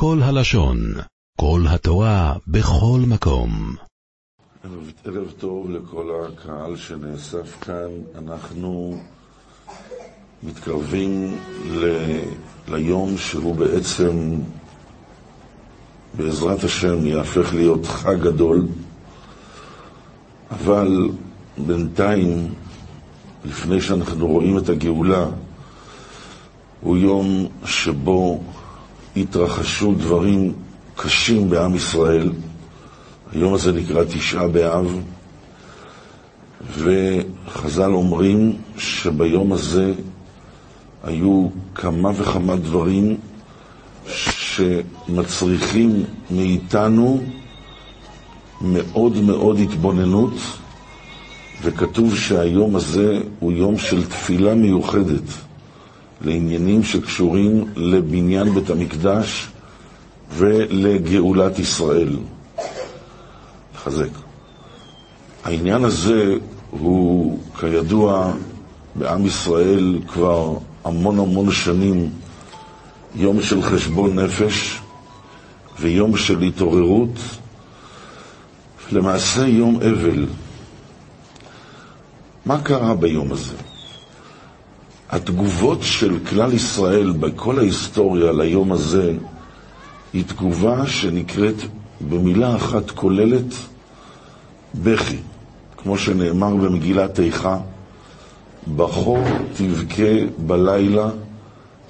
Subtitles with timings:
[0.00, 0.78] כל הלשון,
[1.40, 3.74] כל התורה, בכל מקום.
[4.64, 7.90] ערב, ערב טוב לכל הקהל שנאסף כאן.
[8.18, 8.98] אנחנו
[10.42, 11.38] מתקרבים
[11.70, 11.84] ל,
[12.68, 14.34] ליום שהוא בעצם,
[16.14, 18.66] בעזרת השם, יהפך להיות חג גדול,
[20.50, 21.08] אבל
[21.58, 22.54] בינתיים,
[23.44, 25.26] לפני שאנחנו רואים את הגאולה,
[26.80, 28.40] הוא יום שבו
[29.16, 30.52] התרחשו דברים
[30.96, 32.30] קשים בעם ישראל.
[33.32, 35.00] היום הזה נקרא תשעה באב,
[36.78, 39.92] וחז"ל אומרים שביום הזה
[41.04, 43.16] היו כמה וכמה דברים
[44.06, 47.20] שמצריכים מאיתנו
[48.60, 50.32] מאוד מאוד התבוננות,
[51.62, 55.47] וכתוב שהיום הזה הוא יום של תפילה מיוחדת.
[56.20, 59.48] לעניינים שקשורים לבניין בית המקדש
[60.32, 62.16] ולגאולת ישראל.
[63.76, 64.08] חזק.
[65.44, 66.34] העניין הזה
[66.70, 68.32] הוא, כידוע,
[68.94, 72.10] בעם ישראל כבר המון המון שנים
[73.14, 74.80] יום של חשבון נפש
[75.80, 77.18] ויום של התעוררות,
[78.92, 80.26] למעשה יום אבל.
[82.46, 83.67] מה קרה ביום הזה?
[85.10, 89.14] התגובות של כלל ישראל בכל ההיסטוריה ליום הזה
[90.12, 91.54] היא תגובה שנקראת
[92.08, 93.54] במילה אחת כוללת
[94.74, 95.16] בכי,
[95.76, 97.58] כמו שנאמר במגילת איכה,
[98.76, 99.18] בכור
[99.56, 100.12] תבכה
[100.46, 101.08] בלילה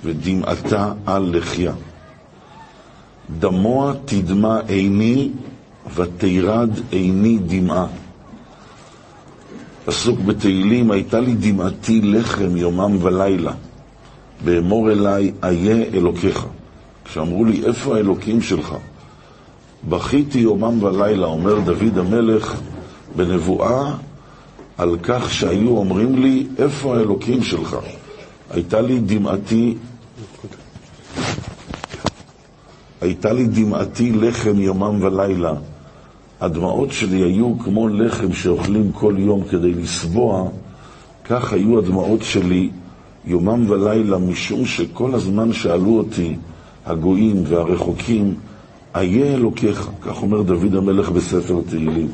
[0.04, 1.72] ודמעתה על לחיה.
[3.38, 5.30] דמוע תדמע עיני
[5.94, 7.86] ותירד עיני דמעה.
[9.88, 13.52] פסוק בתהילים, הייתה לי דמעתי לחם יומם ולילה,
[14.44, 16.46] באמור אליי, איה אלוקיך.
[17.04, 18.74] כשאמרו לי, איפה האלוקים שלך?
[19.88, 22.60] בכיתי יומם ולילה, אומר דוד המלך
[23.16, 23.94] בנבואה,
[24.78, 27.76] על כך שהיו אומרים לי, איפה האלוקים שלך?
[28.50, 29.74] הייתה לי דמעתי,
[33.00, 35.52] הייתה לי דמעתי לחם יומם ולילה.
[36.40, 40.48] הדמעות שלי היו כמו לחם שאוכלים כל יום כדי לסבוע,
[41.24, 42.70] כך היו הדמעות שלי
[43.24, 46.36] יומם ולילה, משום שכל הזמן שאלו אותי
[46.86, 48.34] הגויים והרחוקים,
[48.96, 52.08] איה אלוקיך, כך אומר דוד המלך בספר תהילים.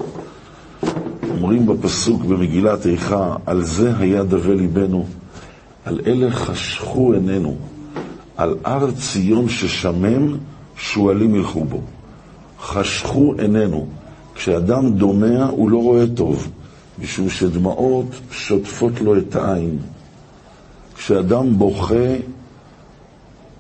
[1.31, 5.07] אומרים בפסוק במגילת איכה, על זה היה דווה ליבנו,
[5.85, 7.57] על אלה חשכו עינינו,
[8.37, 10.37] על הר ציון ששמם,
[10.77, 11.81] שועלים ילכו בו.
[12.61, 13.87] חשכו עינינו.
[14.35, 16.49] כשאדם דומע הוא לא רואה טוב,
[16.99, 19.79] משום שדמעות שוטפות לו את העין.
[20.97, 22.15] כשאדם בוכה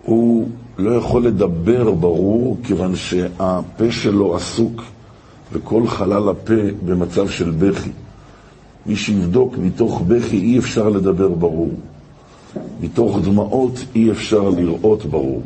[0.04, 0.48] הוא
[0.78, 4.82] לא יכול לדבר ברור, כיוון שהפה שלו עסוק
[5.52, 7.90] וכל חלל הפה במצב של בכי.
[8.86, 11.70] מי שיבדוק, מתוך בכי אי אפשר לדבר ברור.
[12.80, 15.42] מתוך דמעות אי אפשר לראות ברור.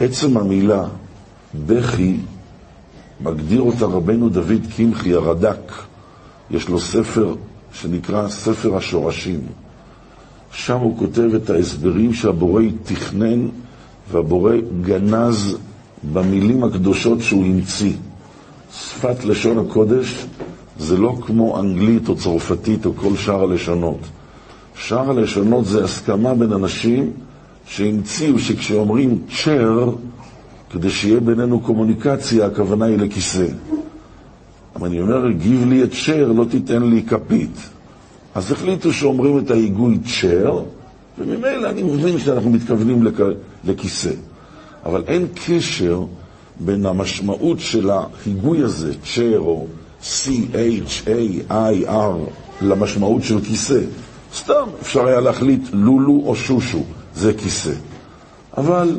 [0.00, 0.84] עצם המילה
[1.66, 2.16] בכי
[3.22, 5.72] מגדיר אותה רבנו דוד קמחי, הרד"ק.
[6.50, 7.34] יש לו ספר
[7.72, 9.40] שנקרא ספר השורשים.
[10.52, 13.48] שם הוא כותב את ההסברים שהבורא תכנן
[14.10, 15.56] והבורא גנז
[16.12, 17.92] במילים הקדושות שהוא המציא.
[18.72, 20.26] שפת לשון הקודש
[20.78, 23.98] זה לא כמו אנגלית או צרפתית או כל שאר הלשונות.
[24.74, 27.10] שאר הלשונות זה הסכמה בין אנשים
[27.66, 29.92] שהמציאו שכשאומרים צ'ר,
[30.72, 33.46] כדי שיהיה בינינו קומוניקציה, הכוונה היא לכיסא.
[34.76, 37.56] אבל אני אומר, גיב לי את שר, לא תיתן לי כפית.
[38.34, 40.62] אז החליטו שאומרים את ההיגוי צ'ר,
[41.18, 43.22] וממילא אני מבין שאנחנו מתכוונים לכ...
[43.64, 44.10] לכיסא.
[44.86, 46.04] אבל אין קשר
[46.60, 49.66] בין המשמעות של ההיגוי הזה, צ'ר או
[50.02, 51.50] C-H-A-I-R,
[52.62, 53.80] למשמעות של כיסא.
[54.34, 56.84] סתם, אפשר היה להחליט לולו או שושו,
[57.14, 57.72] זה כיסא.
[58.56, 58.98] אבל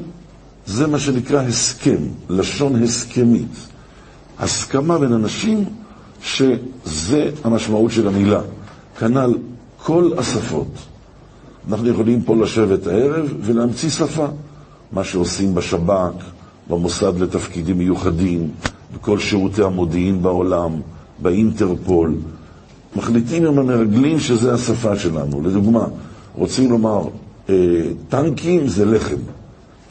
[0.67, 1.97] זה מה שנקרא הסכם,
[2.29, 3.67] לשון הסכמית.
[4.39, 5.65] הסכמה בין אנשים
[6.23, 8.41] שזה המשמעות של המילה.
[8.99, 9.33] כנ"ל
[9.83, 10.67] כל השפות.
[11.69, 14.27] אנחנו יכולים פה לשבת הערב ולהמציא שפה.
[14.91, 16.23] מה שעושים בשב"כ,
[16.69, 18.49] במוסד לתפקידים מיוחדים,
[18.95, 20.71] בכל שירותי המודיעין בעולם,
[21.21, 22.15] באינטרפול.
[22.95, 25.41] מחליטים עם המרגלים שזה השפה שלנו.
[25.41, 25.85] לדוגמה,
[26.35, 27.07] רוצים לומר,
[27.49, 27.55] אה,
[28.09, 29.17] טנקים זה לחם.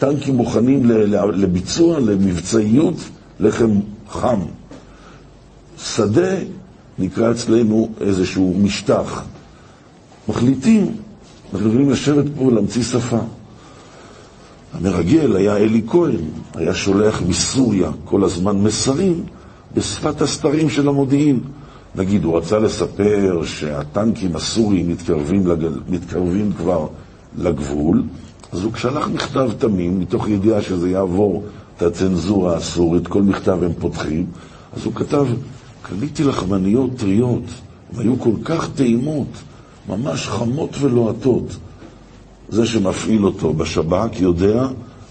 [0.02, 0.90] טנקים מוכנים
[1.34, 2.94] לביצוע, למבצעיות,
[3.40, 3.70] לחם
[4.10, 4.40] חם.
[5.78, 6.34] שדה
[6.99, 9.25] נקרא אצלנו איזשהו משטח.
[10.28, 10.96] מחליטים,
[11.52, 13.19] אנחנו יכולים לשבת פה ולהמציא שפה.
[14.72, 16.25] המרגל היה אלי כהן,
[16.55, 19.25] היה שולח מסוריה כל הזמן מסרים
[19.75, 21.40] בשפת הסתרים של המודיעין.
[21.94, 26.87] נגיד, הוא רצה לספר שהטנקים הסוריים מתקרבים, לגל, מתקרבים כבר
[27.38, 28.02] לגבול,
[28.52, 31.44] אז הוא שלח מכתב תמים, מתוך ידיעה שזה יעבור
[31.76, 34.26] את הצנזורה הסורית, כל מכתב הם פותחים,
[34.76, 35.26] אז הוא כתב,
[35.82, 37.43] קניתי לחמניות טריות,
[37.93, 39.28] הן היו כל כך טעימות,
[39.88, 41.56] ממש חמות ולוהטות.
[42.49, 44.66] זה שמפעיל אותו בשב"כ יודע,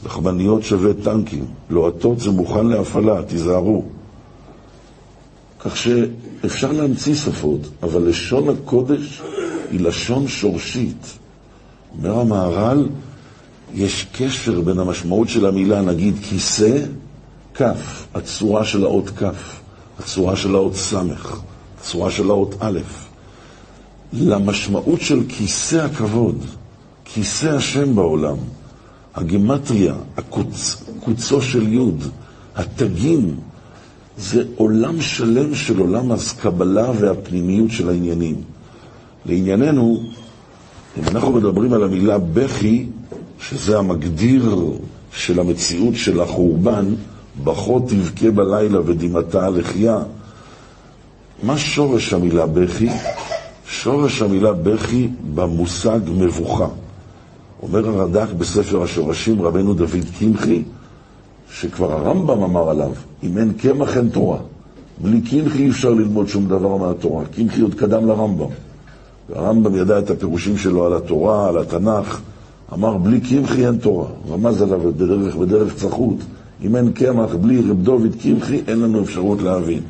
[0.06, 3.84] לחמניות שווה טנקים, לוהטות זה מוכן להפעלה, תיזהרו.
[5.60, 9.22] כך שאפשר להמציא שפות, אבל לשון הקודש
[9.72, 11.18] היא לשון שורשית.
[11.98, 12.88] אומר המהר"ל,
[13.76, 16.78] יש קשר בין המשמעות של המילה, נגיד כיסא,
[17.54, 19.60] כף, הצורה של האות כף,
[20.00, 21.40] הצורה של האות סמך,
[21.80, 22.80] הצורה של האות א',
[24.14, 26.46] למשמעות של כיסא הכבוד,
[27.06, 28.38] כיסא השם בעולם,
[29.16, 32.04] הגימטריה, הקוצ, קוצו של יוד,
[32.56, 33.36] התגים,
[34.18, 38.36] זה עולם שלם של עולם הקבלה והפנימיות של העניינים.
[39.26, 40.04] לענייננו,
[40.98, 42.86] אם אנחנו מדברים על המילה בכי,
[43.42, 44.56] שזה המגדיר
[45.14, 46.86] של המציאות של החורבן,
[47.44, 50.00] בכה תבכה בלילה ודמעתה לחייה.
[51.44, 52.90] מה שורש המילה בכי?
[53.66, 56.68] שורש המילה בכי במושג מבוכה.
[57.62, 60.64] אומר הרד"ק בספר השורשים, רבנו דוד קמחי,
[61.54, 62.92] שכבר הרמב"ם אמר עליו,
[63.24, 64.38] אם אין קמח אין תורה.
[65.02, 67.26] בלי קמחי אי אפשר ללמוד שום דבר מהתורה.
[67.26, 68.48] קמחי עוד קדם לרמב"ם.
[69.30, 72.22] והרמב"ם ידע את הפירושים שלו על התורה, על התנ"ך.
[72.74, 74.08] אמר, בלי קמחי אין תורה.
[74.30, 76.16] רמז עליו בדרך, בדרך צחות.
[76.64, 79.82] אם אין קמח, בלי רב דוד קמחי, אין לנו אפשרות להבין.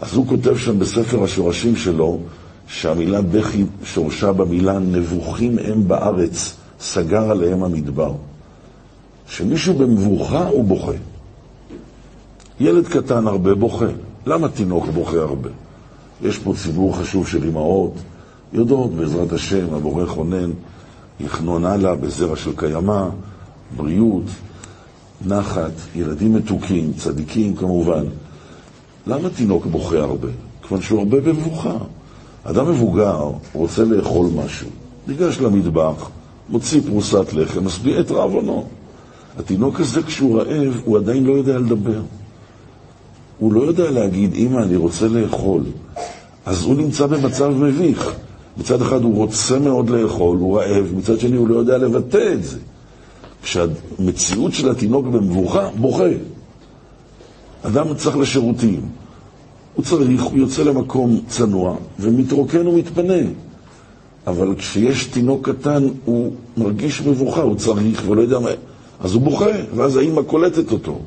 [0.00, 2.18] אז הוא כותב שם בספר השורשים שלו,
[2.66, 8.12] שהמילה בכי שורשה במילה נבוכים הם בארץ, סגר עליהם המדבר.
[9.28, 10.92] שמישהו במבוכה הוא בוכה.
[12.60, 13.86] ילד קטן הרבה בוכה.
[14.26, 15.50] למה תינוק בוכה הרבה?
[16.22, 17.94] יש פה ציבור חשוב של אמהות,
[18.52, 20.50] יודעות בעזרת השם, הבורא חונן,
[21.20, 23.08] יחנון הלאה בזרע של קיימא,
[23.76, 24.24] בריאות,
[25.26, 28.04] נחת, ילדים מתוקים, צדיקים כמובן.
[29.06, 30.28] למה תינוק בוכה הרבה?
[30.62, 31.76] כיוון שהוא הרבה במבוכה.
[32.44, 34.68] אדם מבוגר רוצה לאכול משהו,
[35.08, 36.10] ניגש למטבח,
[36.48, 38.66] מוציא פרוסת לחם, משביע את רעבונו.
[39.38, 42.00] התינוק הזה, כשהוא רעב, הוא עדיין לא יודע לדבר.
[43.38, 45.62] הוא לא יודע להגיד, אמא, אני רוצה לאכול.
[46.46, 48.14] אז הוא נמצא במצב מביך.
[48.58, 52.44] מצד אחד הוא רוצה מאוד לאכול, הוא רעב, מצד שני הוא לא יודע לבטא את
[52.44, 52.58] זה.
[53.42, 56.08] כשהמציאות של התינוק במבוכה, בוכה.
[57.62, 58.80] אדם צריך לשירותים.
[59.74, 63.22] הוא צריך, הוא יוצא למקום צנוע ומתרוקן ומתפנה.
[64.26, 68.48] אבל כשיש תינוק קטן, הוא מרגיש מבוכה, הוא צריך ולא יודע מה...
[69.00, 70.98] אז הוא בוכה, ואז האימא קולטת אותו.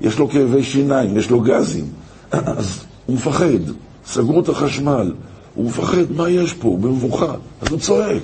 [0.00, 1.84] יש לו כאבי שיניים, יש לו גזים,
[2.32, 3.60] אז הוא מפחד,
[4.06, 5.12] סגרו את החשמל,
[5.58, 6.68] הוא מפחד, מה יש פה?
[6.68, 8.22] הוא במבוכה, אז הוא צועק.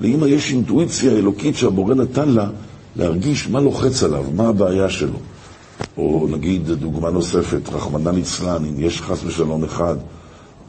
[0.00, 2.50] לאמא יש אינטואיציה אלוקית שהבורא נתן לה
[2.96, 5.18] להרגיש מה לוחץ עליו, מה הבעיה שלו.
[5.96, 9.96] או נגיד דוגמה נוספת, רחמנא ליצלן, אם יש חס ושלום אחד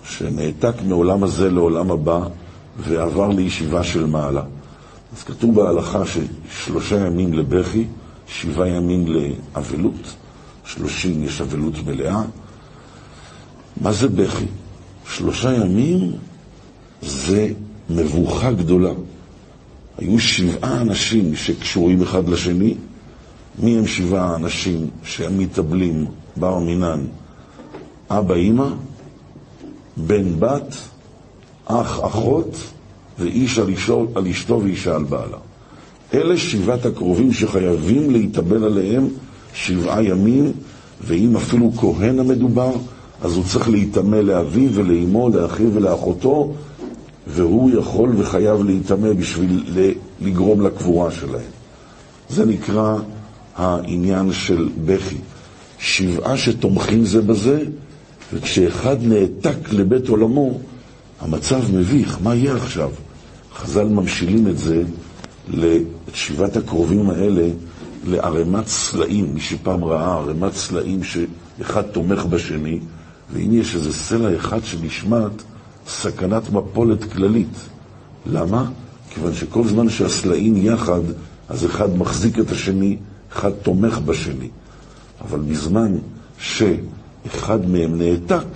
[0.04, 2.19] שנעתק מעולם הזה לעולם הבא
[2.80, 4.44] ועבר לישיבה של מעלה.
[5.18, 7.86] אז כתוב בהלכה ששלושה ימים לבכי,
[8.28, 10.16] שבעה ימים לאבלות,
[10.66, 12.22] שלושים יש אבלות מלאה.
[13.82, 14.46] מה זה בכי?
[15.09, 16.12] שלושה ימים
[17.01, 17.50] זה
[17.89, 18.91] מבוכה גדולה.
[19.97, 22.74] היו שבעה אנשים שקשורים אחד לשני.
[23.59, 26.05] מי הם שבעה האנשים שהם מתאבלים,
[26.38, 27.01] בר מינן?
[28.09, 28.67] אבא, אימא,
[29.97, 30.75] בן, בת,
[31.65, 32.57] אח, אחות,
[33.19, 35.38] ואיש על אשתו, על אשתו ואישה על בעלה.
[36.13, 39.07] אלה שבעת הקרובים שחייבים להתאבל עליהם
[39.53, 40.51] שבעה ימים,
[41.01, 42.71] ואם אפילו כהן המדובר,
[43.22, 46.53] אז הוא צריך להיטמא לאביו ולאמו, לאחיו ולאחותו,
[47.27, 49.63] והוא יכול וחייב להיטמא בשביל
[50.22, 51.51] לגרום לקבורה שלהם.
[52.29, 52.95] זה נקרא
[53.55, 55.17] העניין של בכי.
[55.79, 57.63] שבעה שתומכים זה בזה,
[58.34, 60.60] וכשאחד נעתק לבית עולמו,
[61.22, 62.89] המצב מביך, מה יהיה עכשיו?
[63.55, 64.84] חז"ל ממשילים את זה,
[65.50, 67.48] את שבעת הקרובים האלה,
[68.07, 72.79] לערימת סלעים, מי שפעם ראה ערימת סלעים שאחד תומך בשני,
[73.34, 75.32] ואם יש איזה סלע אחד שנשמט,
[75.88, 77.58] סכנת מפולת כללית.
[78.25, 78.65] למה?
[79.10, 81.01] כיוון שכל זמן שהסלעים יחד,
[81.50, 82.98] אז אחד מחזיק את השני,
[83.32, 84.50] אחד תומך בשני.
[85.22, 85.98] אבל בזמן
[86.39, 88.48] שאחד מהם נעתק,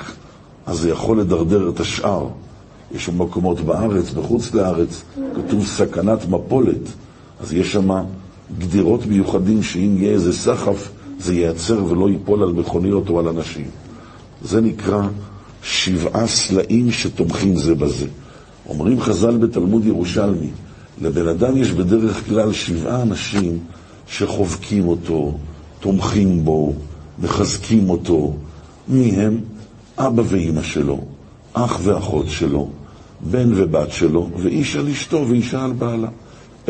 [0.66, 2.28] אז זה יכול לדרדר את השאר.
[2.92, 5.04] יש שם מקומות בארץ, בחוץ לארץ,
[5.36, 6.90] כתוב סכנת מפולת.
[7.40, 7.90] אז יש שם
[8.58, 13.66] גדרות מיוחדים שאם יהיה איזה סחף זה ייעצר ולא ייפול על מכוניות או על אנשים.
[14.44, 15.02] זה נקרא
[15.64, 18.06] שבעה סלעים שתומכים זה בזה.
[18.68, 20.50] אומרים חז"ל בתלמוד ירושלמי,
[21.02, 23.60] לבן אדם יש בדרך כלל שבעה אנשים
[24.08, 25.38] שחובקים אותו,
[25.80, 26.74] תומכים בו,
[27.20, 28.34] מחזקים אותו.
[28.88, 29.40] מי הם?
[29.98, 31.00] אבא ואימא שלו,
[31.54, 32.70] אח ואחות שלו,
[33.22, 36.08] בן ובת שלו, ואיש על אשתו ואישה על בעלה.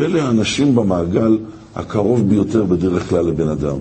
[0.00, 1.38] אלה האנשים במעגל
[1.76, 3.76] הקרוב ביותר בדרך כלל לבן אדם.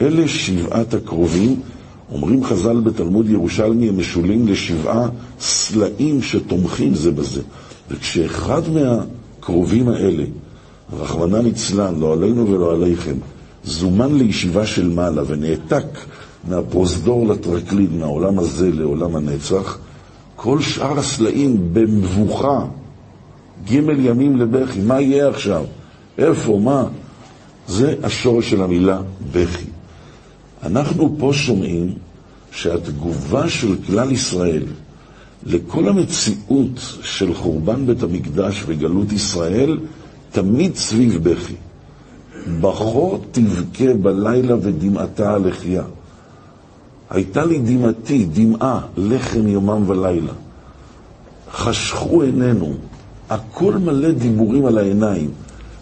[0.00, 1.60] אלה שבעת הקרובים,
[2.12, 5.08] אומרים חז"ל בתלמוד ירושלמי, הם משולים לשבעה
[5.40, 7.42] סלעים שתומכים זה בזה.
[7.90, 10.24] וכשאחד מהקרובים האלה,
[10.98, 13.14] רחמנא ליצלן, לא עלינו ולא עליכם,
[13.64, 15.86] זומן לישיבה של מעלה ונעתק
[16.48, 19.78] מהפרוזדור לטרקלין, מהעולם הזה לעולם הנצח,
[20.36, 22.64] כל שאר הסלעים במבוכה,
[23.68, 25.64] ג' ימים לבכי, מה יהיה עכשיו?
[26.18, 26.84] איפה, מה?
[27.68, 29.00] זה השורש של המילה
[29.32, 29.66] בכי.
[30.66, 31.94] אנחנו פה שומעים
[32.52, 34.62] שהתגובה של כלל ישראל
[35.46, 39.78] לכל המציאות של חורבן בית המקדש וגלות ישראל
[40.32, 41.54] תמיד סביב בכי.
[42.60, 45.82] בכור תבכה בלילה ודמעתה הלחייה.
[47.10, 50.32] הייתה לי דמעתי, דמעה, לחם יומם ולילה.
[51.52, 52.74] חשכו עינינו,
[53.30, 55.30] הכל מלא דיבורים על העיניים.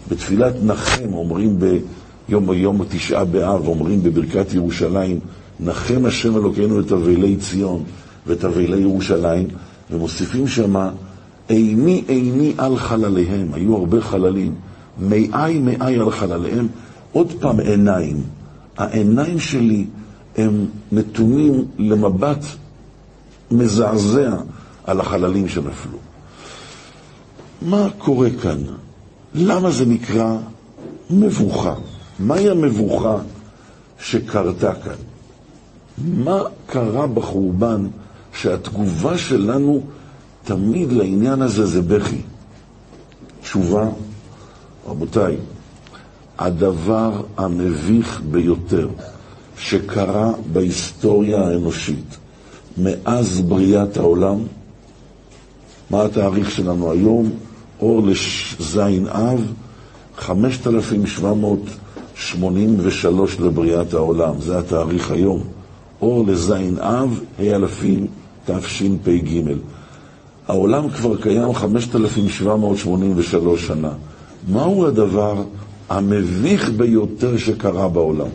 [0.09, 1.83] בתפילת נחם אומרים ביום
[2.31, 5.19] יום תשעה באב, אומרים בברכת ירושלים,
[5.59, 7.83] נחם השם אלוקינו את אבלי ציון
[8.27, 9.47] ואת אבלי ירושלים,
[9.91, 10.89] ומוסיפים שמה,
[11.49, 14.55] איני איני על חלליהם, היו הרבה חללים,
[14.99, 16.67] מאי מאי על חלליהם,
[17.11, 18.23] עוד פעם עיניים.
[18.77, 19.85] העיניים שלי
[20.37, 22.45] הם נתונים למבט
[23.51, 24.35] מזעזע
[24.83, 25.97] על החללים שנפלו.
[27.61, 28.57] מה קורה כאן?
[29.35, 30.37] למה זה נקרא
[31.09, 31.73] מבוכה?
[32.19, 33.17] מהי המבוכה
[33.99, 34.95] שקרתה כאן?
[35.97, 37.87] מה קרה בחורבן
[38.33, 39.81] שהתגובה שלנו
[40.43, 42.21] תמיד לעניין הזה זה בכי?
[43.41, 43.89] תשובה,
[44.87, 45.37] רבותיי,
[46.39, 48.87] הדבר המביך ביותר
[49.57, 52.17] שקרה בהיסטוריה האנושית
[52.77, 54.37] מאז בריאת העולם,
[55.89, 57.29] מה התאריך שלנו היום?
[57.81, 59.53] אור לזין אב,
[62.19, 65.43] 5783 לבריאת העולם, זה התאריך היום.
[66.01, 68.07] אור לזין אב, ה' אלפים
[68.45, 69.41] תשפ"ג.
[70.47, 73.91] העולם כבר קיים 5783 שנה.
[74.47, 75.43] מהו הדבר
[75.89, 78.29] המביך ביותר שקרה בעולם?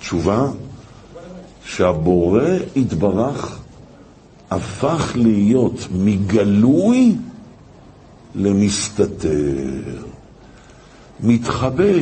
[0.00, 0.48] תשובה,
[1.64, 2.42] שהבורא
[2.76, 3.58] התברך
[4.50, 7.16] הפך להיות מגלוי
[8.34, 10.13] למסתתר.
[11.20, 11.92] מתחבא,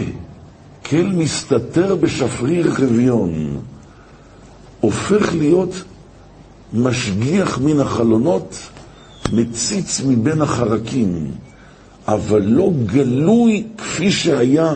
[0.83, 3.61] כל מסתתר בשפריר חביון.
[4.81, 5.85] הופך להיות
[6.73, 8.57] משגיח מן החלונות,
[9.33, 11.31] מציץ מבין החרקים,
[12.09, 14.75] אבל לא גלוי כפי שהיה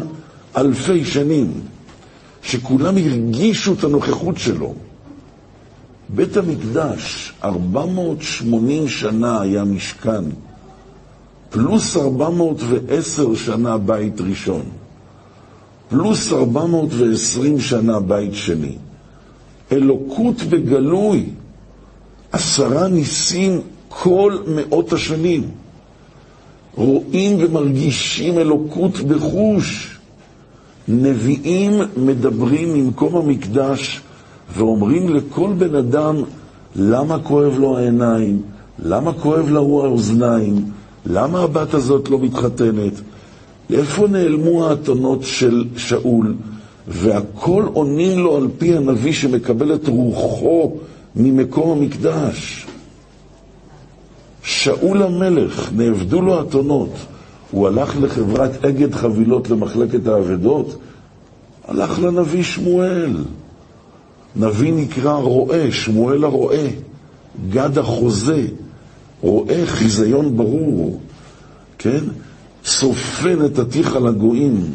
[0.56, 1.52] אלפי שנים,
[2.42, 4.74] שכולם הרגישו את הנוכחות שלו.
[6.08, 10.24] בית המקדש, 480 שנה היה משכן,
[11.50, 14.62] פלוס 410 שנה בית ראשון,
[15.88, 18.76] פלוס 420 שנה בית שני.
[19.72, 21.24] אלוקות בגלוי,
[22.32, 25.50] עשרה ניסים כל מאות השנים.
[26.74, 29.98] רואים ומרגישים אלוקות בחוש.
[30.88, 34.00] נביאים מדברים ממקום המקדש
[34.56, 36.16] ואומרים לכל בן אדם
[36.76, 38.42] למה כואב לו העיניים,
[38.78, 40.64] למה כואב לו האוזניים,
[41.06, 42.92] למה הבת הזאת לא מתחתנת,
[43.70, 46.34] לאיפה נעלמו האתונות של שאול,
[46.88, 50.76] והכל עונים לו על פי הנביא שמקבל את רוחו
[51.16, 52.66] ממקום המקדש.
[54.42, 56.90] שאול המלך, נאבדו לו אתונות,
[57.50, 60.76] הוא הלך לחברת אגד חבילות למחלקת האבדות,
[61.68, 63.16] הלך לנביא שמואל.
[64.36, 66.66] נביא נקרא רועה, שמואל הרועה,
[67.50, 68.46] גד החוזה,
[69.20, 71.00] רואה חיזיון ברור,
[71.78, 72.04] כן?
[72.64, 74.72] צופן את עתיך לגויים.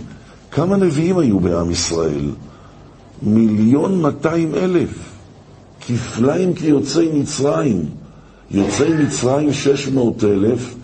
[0.51, 2.29] כמה נביאים היו בעם ישראל?
[3.21, 4.89] מיליון מאתיים אלף.
[5.81, 7.85] כפליים כיוצאי מצרים.
[8.51, 10.75] יוצאי מצרים שש מאות אלף,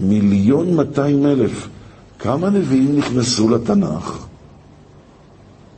[0.00, 1.68] מיליון מאתיים אלף.
[2.18, 4.26] כמה נביאים נכנסו לתנ"ך?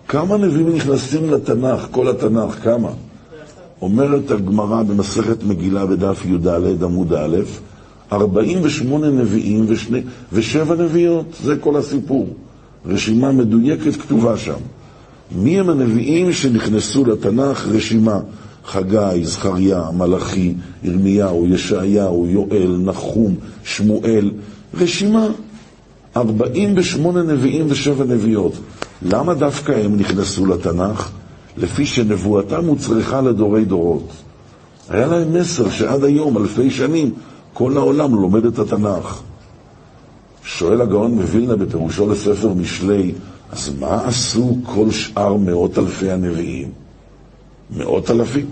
[0.08, 2.90] כמה נביאים נכנסים לתנ"ך, כל התנ"ך, כמה?
[3.84, 6.48] אומרת הגמרא במסכת מגילה בדף י"ד
[6.84, 7.36] עמוד א',
[8.12, 10.00] 48 נביאים ושני,
[10.32, 12.28] ושבע נביאות, זה כל הסיפור.
[12.86, 14.60] רשימה מדויקת כתובה שם.
[15.36, 17.66] מי הם הנביאים שנכנסו לתנ"ך?
[17.68, 18.20] רשימה.
[18.66, 24.30] חגי, זכריה, מלאכי, ירמיהו, ישעיהו, יואל, נחום, שמואל.
[24.74, 25.26] רשימה.
[26.16, 28.52] 48 נביאים ושבע נביאות.
[29.02, 31.10] למה דווקא הם נכנסו לתנ"ך?
[31.56, 34.08] לפי שנבואתם הוצרכה לדורי דורות.
[34.88, 37.10] היה להם מסר שעד היום, אלפי שנים,
[37.52, 39.22] כל העולם לומד את התנ"ך.
[40.44, 43.12] שואל הגאון מווילנה בפירושו לספר משלי,
[43.52, 46.70] אז מה עשו כל שאר מאות אלפי הנביאים?
[47.76, 48.46] מאות אלפים?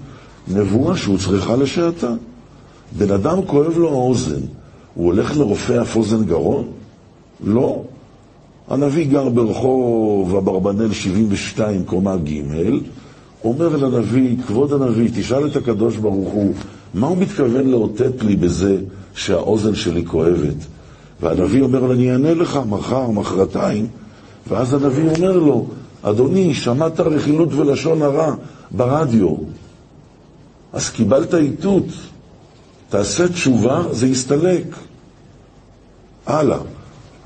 [0.49, 2.13] נבואה שהוצרכה לשעתה.
[2.99, 4.41] בן אדם כואב לו האוזן,
[4.95, 6.65] הוא הולך לרופא אף אוזן גרון?
[7.45, 7.83] לא.
[8.69, 12.43] הנביא גר ברחוב אברבנאל 72, קומה ג',
[13.45, 16.55] אומר לנביא, כבוד הנביא, תשאל את הקדוש ברוך הוא,
[16.95, 18.79] מה הוא מתכוון לאותת לי בזה
[19.15, 20.57] שהאוזן שלי כואבת?
[21.21, 23.87] והנביא אומר לו, אני אענה לך מחר, מחרתיים,
[24.49, 25.67] ואז הנביא אומר לו,
[26.03, 28.35] אדוני, שמעת רכילות ולשון הרע
[28.71, 29.35] ברדיו,
[30.73, 31.87] אז קיבלת איתות,
[32.89, 34.65] תעשה תשובה, זה יסתלק.
[36.27, 36.59] הלאה.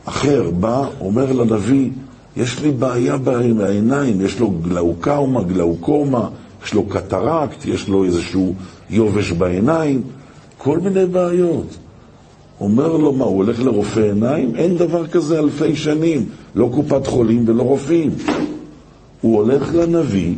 [0.06, 1.90] אחר בא, אומר לנביא,
[2.36, 6.28] יש לי בעיה בעיניים, יש לו גלאוקאומה, גלאוקומה,
[6.64, 8.54] יש לו קטרקט, יש לו איזשהו
[8.90, 10.02] יובש בעיניים,
[10.58, 11.76] כל מיני בעיות.
[12.60, 14.56] אומר לו, מה, הוא הולך לרופא עיניים?
[14.56, 18.10] אין דבר כזה אלפי שנים, לא קופת חולים ולא רופאים.
[19.20, 20.34] הוא הולך לנביא,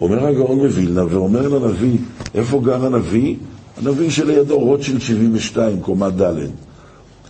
[0.00, 1.98] אומר הגאון מווילנה, ואומר לנביא,
[2.34, 3.34] איפה גר הנביא?
[3.82, 6.67] הנביא שלידו, רוטשילד 72, קומה ד'.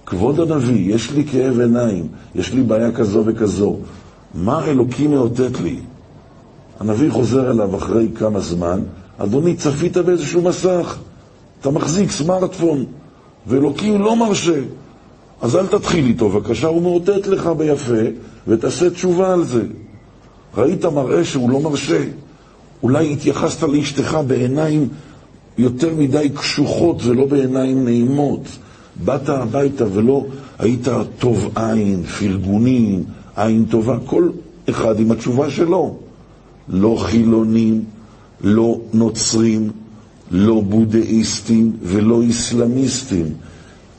[0.09, 3.77] כבוד הנביא, יש לי כאב עיניים, יש לי בעיה כזו וכזו.
[4.35, 5.77] מה אלוקים מאותת לי?
[6.81, 8.81] הנביא חוזר אליו אחרי כמה זמן,
[9.19, 10.99] אדוני, צפית באיזשהו מסך,
[11.61, 12.85] אתה מחזיק סמארטפון,
[13.47, 14.61] ואלוקים לא מרשה.
[15.43, 18.03] אז אל תתחיל איתו, בבקשה, הוא מאותת לך ביפה,
[18.49, 19.63] ותעשה תשובה על זה.
[20.57, 22.05] ראית מראה שהוא לא מרשה.
[22.83, 24.89] אולי התייחסת לאשתך בעיניים
[25.59, 28.49] יותר מדי קשוחות ולא בעיניים נעימות.
[29.05, 30.27] באת הביתה ולא
[30.59, 33.05] היית טוב עין, פרגונים,
[33.37, 34.29] עין טובה, כל
[34.71, 35.97] אחד עם התשובה שלו.
[36.69, 37.85] לא חילונים,
[38.41, 39.71] לא נוצרים,
[40.31, 43.27] לא בודהיסטים ולא איסלאמיסטים.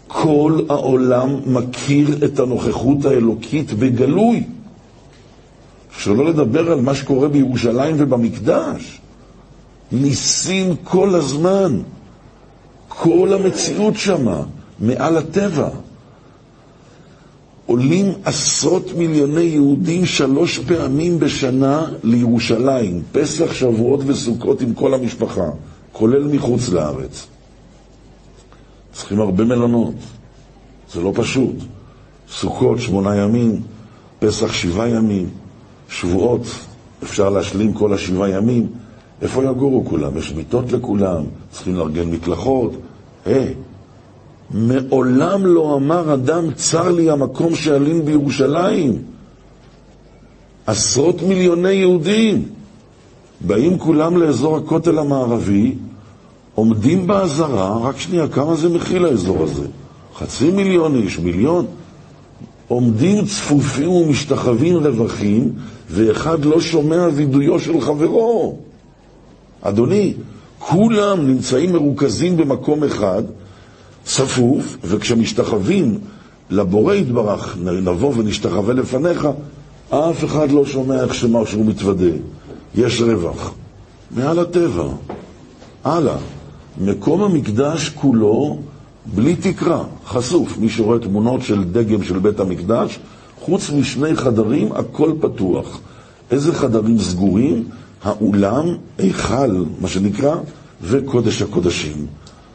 [0.07, 4.43] כל העולם מכיר את הנוכחות האלוקית בגלוי.
[5.97, 9.01] שלא לדבר על מה שקורה בירושלים ובמקדש.
[9.91, 11.79] ניסים כל הזמן.
[12.87, 14.41] כל המציאות שמה,
[14.81, 15.69] מעל הטבע.
[17.65, 25.49] עולים עשרות מיליוני יהודים שלוש פעמים בשנה לירושלים, פסח, שבועות וסוכות עם כל המשפחה,
[25.91, 27.27] כולל מחוץ לארץ.
[28.93, 29.95] צריכים הרבה מלונות,
[30.93, 31.55] זה לא פשוט.
[32.31, 33.61] סוכות שמונה ימים,
[34.19, 35.29] פסח שבעה ימים,
[35.89, 36.41] שבועות,
[37.03, 38.67] אפשר להשלים כל השבעה ימים.
[39.21, 40.17] איפה יגורו כולם?
[40.17, 42.71] יש מיטות לכולם, צריכים לארגן מקלחות.
[43.25, 43.68] היי, hey,
[44.51, 48.97] מעולם לא אמר אדם, צר לי המקום שאלים בירושלים.
[50.65, 52.43] עשרות מיליוני יהודים
[53.41, 55.75] באים כולם לאזור הכותל המערבי,
[56.55, 59.67] עומדים באזהרה, רק שנייה, כמה זה מכיל האזור הזה?
[60.15, 61.65] חצי מיליון איש, מיליון?
[62.67, 65.51] עומדים צפופים ומשתחווים רווחים,
[65.89, 68.57] ואחד לא שומע וידויו של חברו.
[69.61, 70.13] אדוני,
[70.59, 73.23] כולם נמצאים מרוכזים במקום אחד,
[74.09, 75.97] צפוף, וכשמשתחווים
[76.49, 79.27] לבורא יתברך, נבוא ונשתחווה לפניך,
[79.89, 82.11] אף אחד לא שומע איך שמשהו מתוודה.
[82.75, 83.53] יש רווח.
[84.11, 84.87] מעל הטבע.
[85.83, 86.17] הלאה.
[86.77, 88.59] מקום המקדש כולו
[89.05, 90.57] בלי תקרה, חשוף.
[90.57, 92.99] מי שרואה תמונות של דגם של בית המקדש,
[93.39, 95.79] חוץ משני חדרים, הכל פתוח.
[96.31, 97.63] איזה חדרים סגורים?
[98.03, 98.65] האולם,
[98.97, 100.35] היכל, מה שנקרא,
[100.81, 102.05] וקודש הקודשים.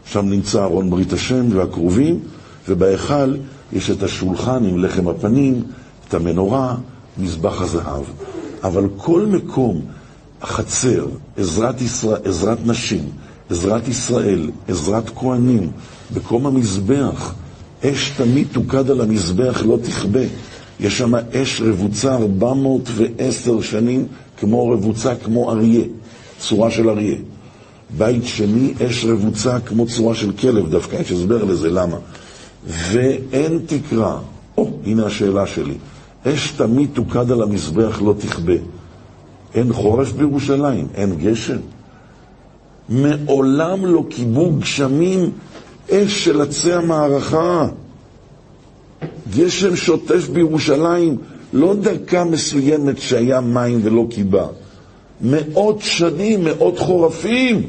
[0.07, 2.21] שם נמצא ארון ברית השם והקרובים,
[2.69, 3.37] ובהיכל
[3.73, 5.62] יש את השולחן עם לחם הפנים,
[6.09, 6.77] את המנורה,
[7.19, 8.03] מזבח הזהב.
[8.64, 9.81] אבל כל מקום,
[10.43, 13.03] החצר, עזרת, ישראל, עזרת נשים,
[13.51, 15.71] עזרת ישראל, עזרת כהנים,
[16.17, 17.35] מקום המזבח,
[17.85, 20.21] אש תמיד תוקד על המזבח, לא תכבה.
[20.81, 24.07] יש שם אש רבוצה 410 שנים,
[24.38, 25.85] כמו רבוצה כמו אריה,
[26.38, 27.17] צורה של אריה.
[27.98, 31.96] בית שני, אש רבוצה כמו צורה של כלב, דווקא יש הסבר לזה, למה?
[32.66, 34.18] ואין תקרה.
[34.59, 35.74] או, הנה השאלה שלי.
[36.26, 38.52] אש תמיד תוקד על המזבח, לא תכבה.
[39.54, 41.59] אין חורף בירושלים, אין גשם.
[42.88, 45.30] מעולם לא קיבו גשמים
[45.90, 47.68] אש של עצי המערכה.
[49.37, 51.16] גשם שוטף בירושלים
[51.52, 54.46] לא דקה מסוימת שהיה מים ולא קיבה.
[55.20, 57.62] מאות שנים, מאות חורפים.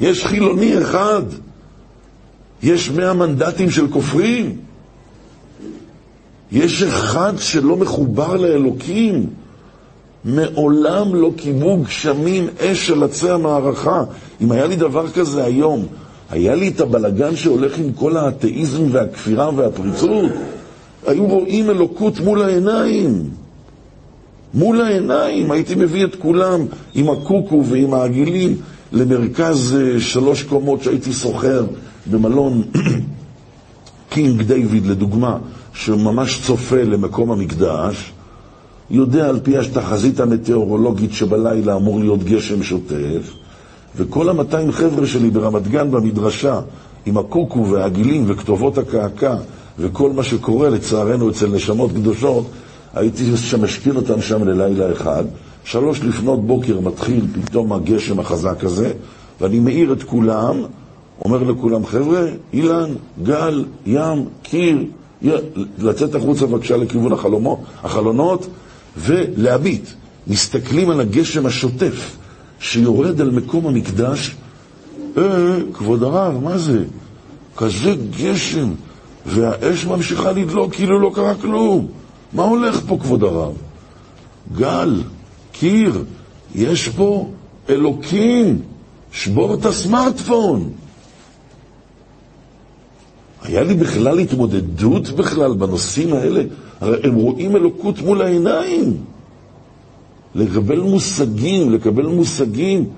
[0.00, 1.22] יש חילוני אחד.
[2.62, 4.56] יש מאה מנדטים של כופרים.
[6.52, 9.26] יש אחד שלא מחובר לאלוקים.
[10.24, 14.04] מעולם לא קיבו גשמים אש של עצי המערכה.
[14.40, 15.86] אם היה לי דבר כזה היום,
[16.30, 20.30] היה לי את הבלגן שהולך עם כל האתאיזם והכפירה והפריצות,
[21.06, 23.30] היו רואים אלוקות מול העיניים.
[24.54, 28.56] מול העיניים, הייתי מביא את כולם עם הקוקו ועם העגילים
[28.94, 31.64] למרכז אה, שלוש קומות שהייתי סוחר
[32.10, 32.62] במלון
[34.10, 35.38] קינג דיוויד לדוגמה,
[35.72, 38.12] שממש צופה למקום המקדש,
[38.90, 43.32] יודע על פי התחזית המטאורולוגית שבלילה אמור להיות גשם שוטף,
[43.96, 46.60] וכל המאתיים חבר'ה שלי ברמת גן במדרשה,
[47.06, 49.36] עם הקוקו והעגילים וכתובות הקעקע
[49.78, 52.46] וכל מה שקורה לצערנו אצל נשמות קדושות,
[52.94, 53.30] הייתי
[53.62, 55.24] משכין אותם שם ללילה אחד.
[55.64, 58.92] שלוש לפנות בוקר מתחיל פתאום הגשם החזק הזה,
[59.40, 60.62] ואני מאיר את כולם,
[61.24, 62.90] אומר לכולם, חבר'ה, אילן,
[63.22, 64.84] גל, ים, קיר,
[65.78, 68.46] לצאת החוצה בבקשה לכיוון החלומו, החלונות
[68.96, 69.88] ולהביט.
[70.26, 72.16] מסתכלים על הגשם השוטף
[72.58, 74.36] שיורד על מקום המקדש.
[75.16, 75.22] אה,
[75.72, 76.84] כבוד הרב, מה זה?
[77.56, 78.70] כזה גשם,
[79.26, 81.86] והאש ממשיכה לדלוק כאילו לא קרה כלום.
[82.32, 83.52] מה הולך פה, כבוד הרב?
[84.56, 85.00] גל,
[85.58, 86.04] קיר,
[86.54, 87.28] יש פה
[87.68, 88.62] אלוקים,
[89.12, 90.70] שבור את הסמארטפון.
[93.42, 96.42] היה לי בכלל התמודדות בכלל בנושאים האלה?
[96.80, 98.96] הרי הם רואים אלוקות מול העיניים.
[100.34, 102.88] לקבל מושגים, לקבל מושגים.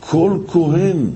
[0.00, 1.10] כל כהן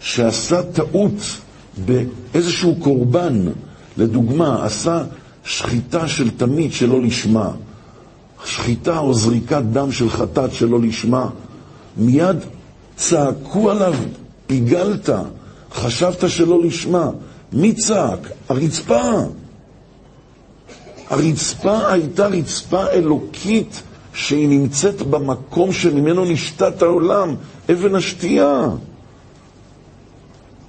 [0.00, 1.40] שעשה טעות
[1.86, 3.48] באיזשהו קורבן,
[3.96, 5.04] לדוגמה, עשה
[5.44, 7.50] שחיטה של תמיד שלא לשמה,
[8.52, 11.28] שחיטה או זריקת דם של חטאת שלא לשמה,
[11.96, 12.36] מיד
[12.96, 13.94] צעקו עליו,
[14.46, 15.10] פיגלת,
[15.74, 17.10] חשבת שלא לשמה.
[17.52, 18.28] מי צעק?
[18.48, 19.02] הרצפה.
[21.10, 23.82] הרצפה הייתה רצפה אלוקית
[24.14, 27.34] שהיא נמצאת במקום שממנו נשתת העולם,
[27.72, 28.68] אבן השתייה.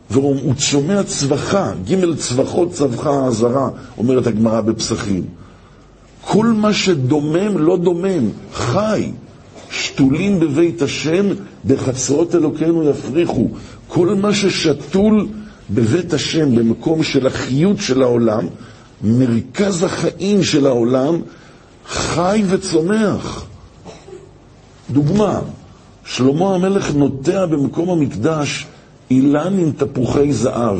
[0.09, 5.42] והוא שומע צווחה, ג' צווחות צווחה הזרה, אומרת הגמרא בפסחים.
[6.25, 9.11] כל מה שדומם לא דומם, חי.
[9.71, 11.25] שתולים בבית השם,
[11.65, 13.47] בחצרות אלוקינו יפריחו.
[13.87, 15.27] כל מה ששתול
[15.69, 18.47] בבית השם, במקום של החיות של העולם,
[19.01, 21.21] מרכז החיים של העולם,
[21.87, 23.45] חי וצומח.
[24.89, 25.39] דוגמה,
[26.05, 28.65] שלמה המלך נוטע במקום המקדש
[29.11, 30.77] אילן עם תפוחי זהב,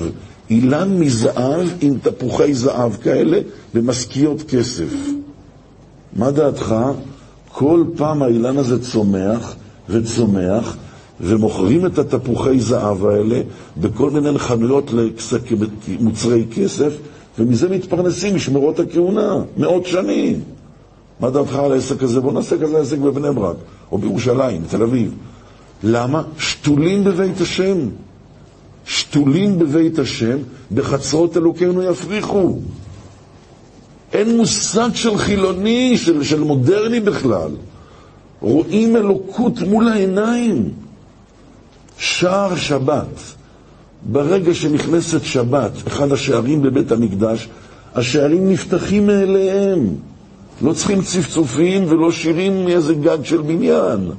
[0.49, 3.39] אילן מזהב עם תפוחי זהב כאלה
[3.73, 5.22] במשכיות כסף.
[6.15, 6.75] מה דעתך?
[7.51, 9.55] כל פעם האילן הזה צומח
[9.89, 10.77] וצומח,
[11.21, 13.41] ומוכרים את התפוחי זהב האלה
[13.77, 14.91] בכל מיני חנויות
[15.87, 16.93] למוצרי כסף,
[17.39, 20.39] ומזה מתפרנסים משמרות הכהונה, מאות שנים.
[21.19, 22.21] מה דעתך על העסק הזה?
[22.21, 23.55] בוא נעשה כזה עסק בבני ברק,
[23.91, 25.15] או בירושלים, בתל אביב.
[25.83, 26.23] למה?
[26.37, 27.77] שתולים בבית השם.
[28.85, 30.37] שתולים בבית השם,
[30.71, 32.59] בחצרות אלוקינו יפריחו.
[34.13, 37.51] אין מושג של חילוני, של, של מודרני בכלל.
[38.41, 40.69] רואים אלוקות מול העיניים.
[41.97, 43.19] שער שבת,
[44.11, 47.49] ברגע שנכנסת שבת, אחד השערים בבית המקדש,
[47.95, 49.95] השערים נפתחים מאליהם.
[50.61, 54.11] לא צריכים צפצופים ולא שירים מאיזה גג של בניין.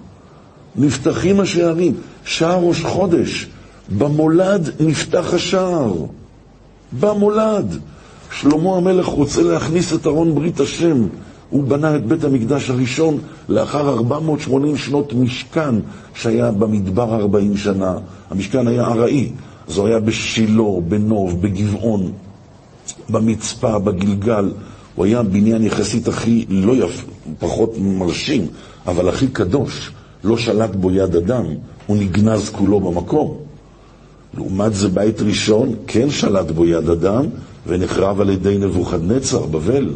[0.76, 1.94] נפתחים השערים.
[2.24, 3.46] שער ראש חודש,
[3.98, 5.94] במולד נפתח השער.
[7.00, 7.78] במולד.
[8.40, 11.06] שלמה המלך רוצה להכניס את ארון ברית השם.
[11.50, 13.18] הוא בנה את בית המקדש הראשון
[13.48, 15.74] לאחר 480 שנות משכן
[16.14, 17.98] שהיה במדבר 40 שנה.
[18.30, 19.32] המשכן היה ארעי,
[19.76, 22.12] הוא היה בשילה, בנוב, בגבעון,
[23.10, 24.52] במצפה, בגלגל.
[24.94, 28.46] הוא היה בניין יחסית הכי לא יפה, פחות מרשים,
[28.86, 29.90] אבל הכי קדוש.
[30.24, 31.44] לא שלט בו יד אדם,
[31.86, 33.36] הוא נגנז כולו במקום.
[34.34, 37.24] לעומת זה בית ראשון כן שלט בו יד אדם
[37.66, 39.88] ונחרב על ידי נבוכדנצר, בבל.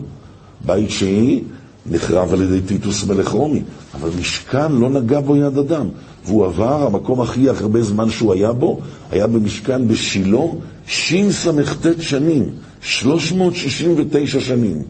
[0.67, 1.43] בית שני
[1.91, 3.63] נחרב על ידי טיטוס מלך רומי,
[3.95, 5.89] אבל משכן לא נגע בו יד אדם.
[6.27, 10.41] והוא עבר, המקום הכי הרבה זמן שהוא היה בו, היה במשכן בשילה,
[10.87, 12.45] שס"ט שנים,
[12.81, 14.83] 369 שנים.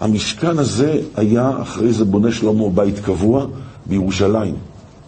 [0.00, 3.46] המשכן הזה היה, אחרי זה בונה שלמה בית קבוע
[3.86, 4.54] בירושלים.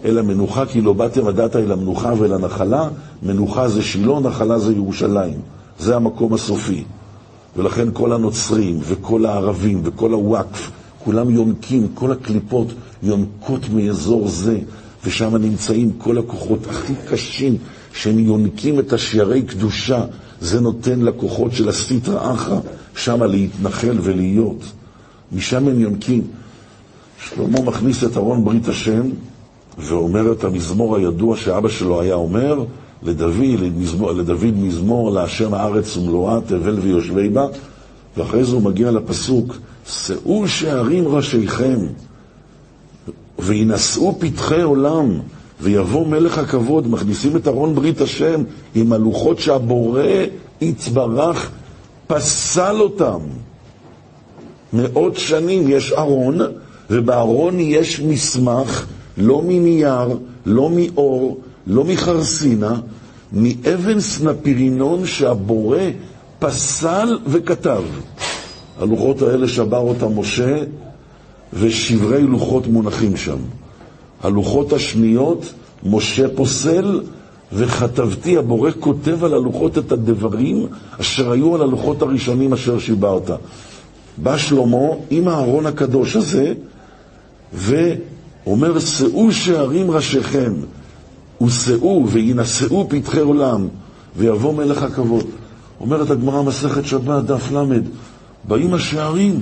[0.05, 2.89] אל המנוחה כי לא באתם ודעת אל המנוחה ואל הנחלה,
[3.23, 5.41] מנוחה זה שילה, נחלה זה ירושלים.
[5.81, 6.85] זה המקום הסופי.
[7.57, 10.71] ולכן כל הנוצרים וכל הערבים וכל הוואקף,
[11.05, 12.67] כולם יונקים, כל הקליפות
[13.03, 14.59] יונקות מאזור זה,
[15.05, 17.57] ושם נמצאים כל הכוחות הכי קשים,
[17.95, 20.05] שהם יונקים את השיירי קדושה.
[20.41, 22.61] זה נותן לכוחות של הסטרא אחרא,
[22.97, 24.65] שמה להתנחל ולהיות.
[25.33, 26.23] משם הם יונקים.
[27.29, 29.03] שלמה מכניס את ארון ברית השם
[29.79, 32.65] ואומר את המזמור הידוע שאבא שלו היה אומר
[33.03, 33.35] לדוד,
[34.17, 37.47] לדוד מזמור להשם הארץ ומלואה, תבל ויושבי בה,
[38.17, 41.79] ואחרי זה הוא מגיע לפסוק, שאו שערים ראשיכם
[43.39, 45.21] וינשאו פתחי עולם
[45.61, 48.43] ויבוא מלך הכבוד, מכניסים את ארון ברית השם
[48.75, 50.03] עם הלוחות שהבורא
[50.61, 51.51] יתברך
[52.07, 53.19] פסל אותם.
[54.73, 56.39] מאות שנים יש ארון,
[56.91, 58.87] ובארון יש מסמך,
[59.19, 61.39] לא מנייר, לא מאור,
[61.71, 62.81] לא מחרסינה,
[63.33, 65.79] מאבן סנפירינון שהבורא
[66.39, 67.83] פסל וכתב.
[68.81, 70.57] הלוחות האלה שבר אותם משה,
[71.53, 73.39] ושברי לוחות מונחים שם.
[74.23, 75.53] הלוחות השניות,
[75.85, 77.01] משה פוסל,
[77.53, 80.67] וכתבתי, הבורא כותב על הלוחות את הדברים
[81.01, 83.31] אשר היו על הלוחות הראשונים אשר שיברת.
[84.17, 86.53] בא שלמה עם הארון הקדוש הזה,
[87.55, 90.53] ואומר, שאו שערים ראשיכם,
[91.43, 93.69] ושאו וינשאו פתחי עולם,
[94.17, 95.25] ויבוא מלך הכבוד.
[95.81, 97.81] אומרת הגמרא מסכת שבת, דף ל',
[98.45, 99.41] באים השערים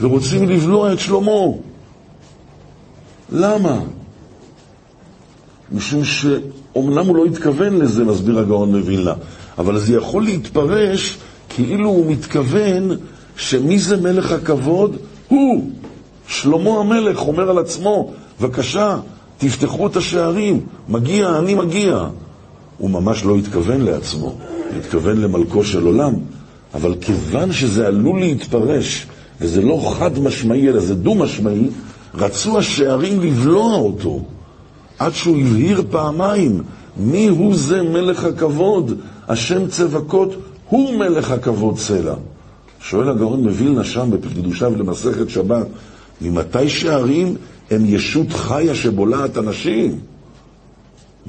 [0.00, 1.30] ורוצים לבלוע את שלמה.
[3.32, 3.80] למה?
[5.72, 9.14] משום שאומנם הוא לא התכוון לזה, מסביר הגאון מווילנה,
[9.58, 12.96] אבל זה יכול להתפרש כאילו הוא מתכוון
[13.36, 14.96] שמי זה מלך הכבוד?
[15.28, 15.70] הוא,
[16.26, 18.96] שלמה המלך, אומר על עצמו, בבקשה,
[19.40, 22.06] תפתחו את השערים, מגיע, אני מגיע.
[22.78, 26.12] הוא ממש לא התכוון לעצמו, הוא התכוון למלכו של עולם,
[26.74, 29.06] אבל כיוון שזה עלול להתפרש,
[29.40, 31.68] וזה לא חד משמעי, אלא זה דו משמעי,
[32.14, 34.20] רצו השערים לבלוע אותו.
[34.98, 36.62] עד שהוא הבהיר פעמיים
[36.96, 38.92] מי הוא זה מלך הכבוד,
[39.28, 40.34] השם צבקות
[40.68, 42.14] הוא מלך הכבוד סלע.
[42.80, 45.66] שואל הגאון מווילנה שם בקדושיו למסכת שבת,
[46.20, 47.36] ממתי שערים
[47.70, 49.98] הם ישות חיה שבולעת אנשים?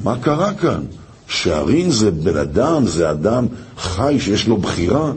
[0.03, 0.83] מה קרה כאן?
[1.27, 5.11] שערים זה בן אדם, זה אדם חי שיש לו בחירה.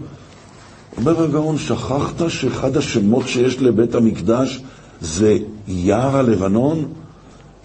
[0.97, 4.61] אומר הגאון, שכחת שאחד השמות שיש לבית המקדש
[5.01, 6.85] זה יער הלבנון?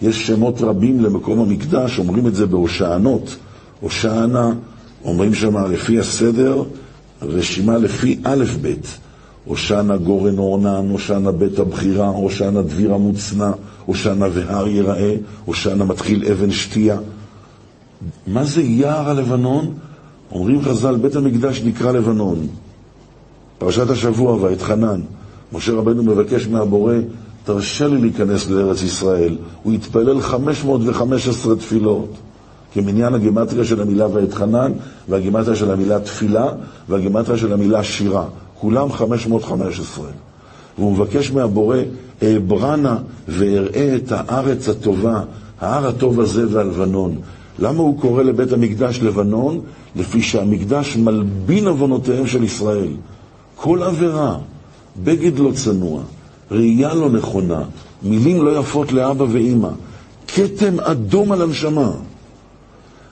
[0.02, 3.36] יש שמות רבים למקום המקדש, אומרים את זה בהושענות.
[3.80, 4.52] הושענה,
[5.04, 6.62] אומרים שם לפי הסדר,
[7.22, 8.74] רשימה לפי א' ב'.
[9.44, 13.50] הושענה גורן אורנן, הושענה בית הבחירה, הושענה דביר המוצנע,
[13.86, 16.98] הושענה והר יראה, הושענה מתחיל אבן שתייה.
[18.26, 19.74] מה זה יער הלבנון?
[20.32, 22.46] אומרים חז"ל, בית המקדש נקרא לבנון.
[23.58, 25.00] פרשת השבוע, ואתחנן.
[25.52, 26.94] משה רבנו מבקש מהבורא
[27.44, 29.36] תרשה לי להיכנס לארץ ישראל.
[29.62, 32.10] הוא התפלל 515 תפילות,
[32.74, 34.72] כמניין הגימטריה של המילה ואתחנן,
[35.08, 36.48] והגימטריה של המילה תפילה,
[36.88, 38.24] והגימטריה של המילה שירה.
[38.60, 40.04] כולם 515.
[40.78, 41.76] והוא מבקש מהבורא,
[42.22, 45.22] אעברנה ואראה את הארץ הטובה,
[45.60, 47.16] ההר הטוב הזה והלבנון.
[47.58, 49.60] למה הוא קורא לבית המקדש לבנון?
[49.96, 52.92] לפי שהמקדש מלבין עוונותיהם של ישראל.
[53.56, 54.38] כל עבירה,
[55.04, 56.02] בגד לא צנוע,
[56.50, 57.62] ראייה לא נכונה,
[58.02, 59.70] מילים לא יפות לאבא ואימא,
[60.28, 61.90] כתם אדום על הנשמה.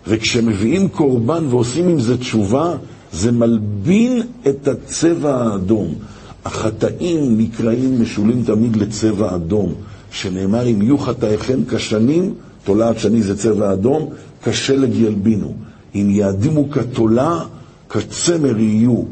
[0.06, 2.74] וכשמביאים קורבן ועושים עם זה תשובה,
[3.12, 5.94] זה מלבין את הצבע האדום.
[6.44, 9.74] החטאים נקראים, משולים תמיד לצבע אדום,
[10.10, 14.08] שנאמר אם יהיו חטאיכם כשנים, תולעת שני זה צבע אדום,
[14.44, 15.54] כשלג ילבינו.
[15.94, 17.40] אם יעדימו כתולה,
[17.88, 19.02] כצמר יהיו.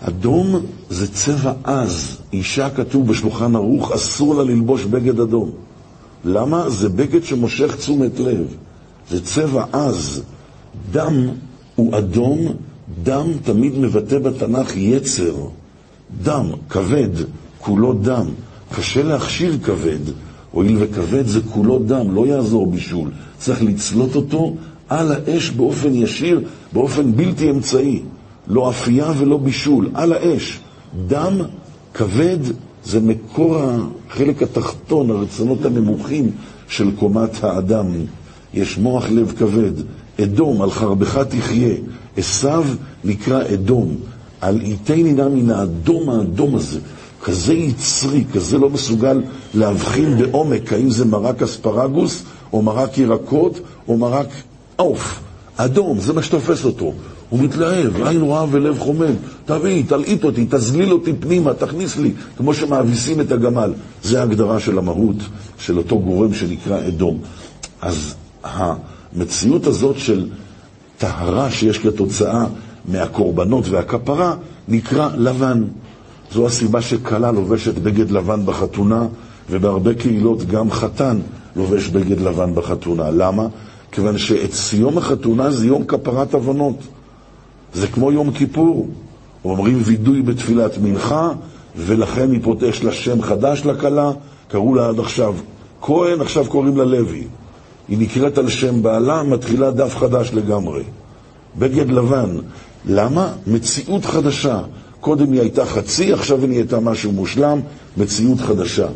[0.00, 2.18] אדום זה צבע עז.
[2.32, 5.50] אישה כתוב בשולחן ערוך, אסור לה ללבוש בגד אדום.
[6.24, 6.70] למה?
[6.70, 8.46] זה בגד שמושך תשומת לב.
[9.10, 10.22] זה צבע עז.
[10.92, 11.28] דם
[11.74, 12.38] הוא אדום,
[13.02, 15.34] דם תמיד מבטא בתנ"ך יצר.
[16.22, 17.08] דם, כבד,
[17.58, 18.26] כולו דם.
[18.72, 19.98] קשה להכשיר כבד,
[20.52, 23.10] הואיל וכבד זה כולו דם, לא יעזור בישול.
[23.38, 24.56] צריך לצלות אותו
[24.88, 26.40] על האש באופן ישיר,
[26.72, 28.02] באופן בלתי אמצעי.
[28.48, 30.60] לא אפייה ולא בישול, על האש.
[31.06, 31.40] דם
[31.94, 32.38] כבד
[32.84, 36.30] זה מקור החלק התחתון, הרצונות הנמוכים
[36.68, 37.86] של קומת האדם.
[38.54, 39.72] יש מוח לב כבד.
[40.22, 41.74] אדום, על חרבך תחיה.
[42.16, 42.64] עשיו
[43.04, 43.96] נקרא אדום.
[44.40, 46.80] על איתני נא מן האדום האדום הזה.
[47.24, 49.22] כזה יצרי, כזה לא מסוגל
[49.54, 54.28] להבחין בעומק האם זה מרק אספרגוס, או מרק ירקות, או מרק
[54.76, 55.20] עוף.
[55.56, 56.92] אדום, זה מה שתופס אותו.
[57.30, 59.14] הוא מתלהב, עין רואה ולב חומם.
[59.44, 63.72] תביא, תלעיט אותי, תזליל אותי פנימה, תכניס לי, כמו שמאביסים את הגמל.
[64.02, 65.16] זה ההגדרה של המהות
[65.58, 67.18] של אותו גורם שנקרא אדום.
[67.80, 68.14] אז
[69.16, 70.28] המציאות הזאת של
[70.98, 72.46] טהרה שיש כתוצאה
[72.88, 74.34] מהקורבנות והכפרה,
[74.68, 75.64] נקרא לבן.
[76.32, 79.06] זו הסיבה שכלה לובשת בגד לבן בחתונה,
[79.50, 81.18] ובהרבה קהילות גם חתן
[81.56, 83.10] לובש בגד לבן בחתונה.
[83.10, 83.46] למה?
[83.92, 86.76] כיוון שאצל החתונה זה יום כפרת עוונות.
[87.74, 88.88] זה כמו יום כיפור.
[89.44, 91.30] אומרים וידוי בתפילת מנחה,
[91.76, 94.10] ולכן היא פותח לה שם חדש לכלה,
[94.48, 95.34] קראו לה עד עכשיו
[95.82, 97.26] כהן, עכשיו קוראים לה לוי.
[97.88, 100.82] היא נקראת על שם בעלה, מתחילה דף חדש לגמרי.
[101.58, 102.36] בגד לבן.
[102.86, 103.32] למה?
[103.46, 104.60] מציאות חדשה.
[105.00, 107.60] קודם היא הייתה חצי, עכשיו היא נהייתה משהו מושלם,
[107.96, 108.86] מציאות חדשה.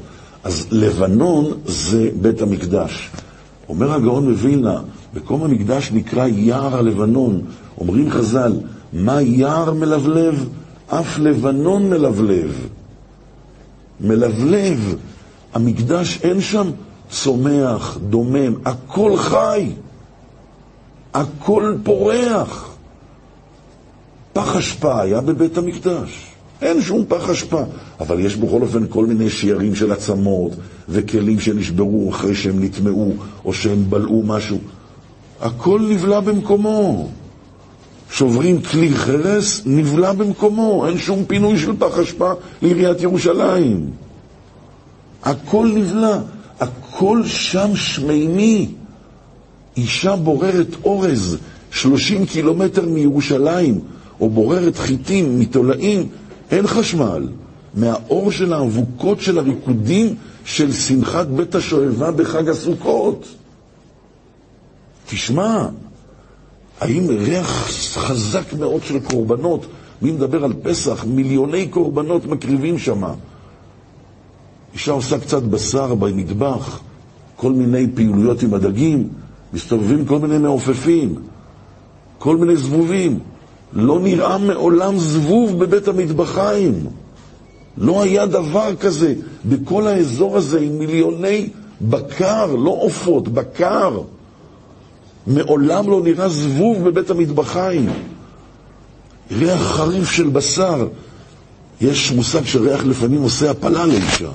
[0.44, 3.10] אז לבנון זה בית המקדש.
[3.68, 4.80] אומר הגאון מווילנה,
[5.14, 7.40] מקום המקדש נקרא יער הלבנון.
[7.78, 8.52] אומרים חז"ל,
[8.92, 10.48] מה יער מלבלב?
[10.86, 12.66] אף לבנון מלבלב.
[14.00, 14.96] מלבלב.
[15.54, 16.70] המקדש אין שם
[17.12, 19.72] צומח, דומם, הכל חי,
[21.14, 22.68] הכל פורח.
[24.32, 26.26] פח אשפה היה בבית המקדש.
[26.62, 27.62] אין שום פח אשפה,
[28.00, 30.52] אבל יש בכל אופן כל מיני שיירים של עצמות
[30.88, 34.58] וכלים שנשברו אחרי שהם נטמעו או שהם בלעו משהו.
[35.40, 37.08] הכל נבלע במקומו.
[38.10, 40.86] שוברים כלי חרס, נבלע במקומו.
[40.86, 43.90] אין שום פינוי של פח אשפה לעיריית ירושלים.
[45.22, 46.18] הכל נבלע,
[46.62, 48.68] הכל שם שמימי.
[49.76, 51.38] אישה בוררת אורז
[51.70, 53.80] 30 קילומטר מירושלים,
[54.20, 56.08] או בוררת חיטים מתולעים,
[56.50, 57.28] אין חשמל.
[57.74, 63.28] מהאור של האבוקות של הריקודים של שמחת בית השואבה בחג הסוכות.
[65.06, 65.66] תשמע,
[66.80, 69.66] האם ריח חזק מאוד של קורבנות,
[70.02, 73.14] מי מדבר על פסח, מיליוני קורבנות מקריבים שמה.
[74.74, 76.80] אישה עושה קצת בשר במטבח,
[77.36, 79.08] כל מיני פעילויות עם הדגים,
[79.52, 81.14] מסתובבים כל מיני מעופפים,
[82.18, 83.18] כל מיני זבובים.
[83.72, 86.86] לא נראה מעולם זבוב בבית המטבחיים.
[87.78, 91.48] לא היה דבר כזה בכל האזור הזה עם מיליוני
[91.80, 94.00] בקר, לא עופות, בקר.
[95.26, 97.90] מעולם לא נראה זבוב בבית המטבחיים.
[99.30, 100.88] ריח חריף של בשר.
[101.80, 104.30] יש מושג שריח לפעמים עושה הפלה לאישה.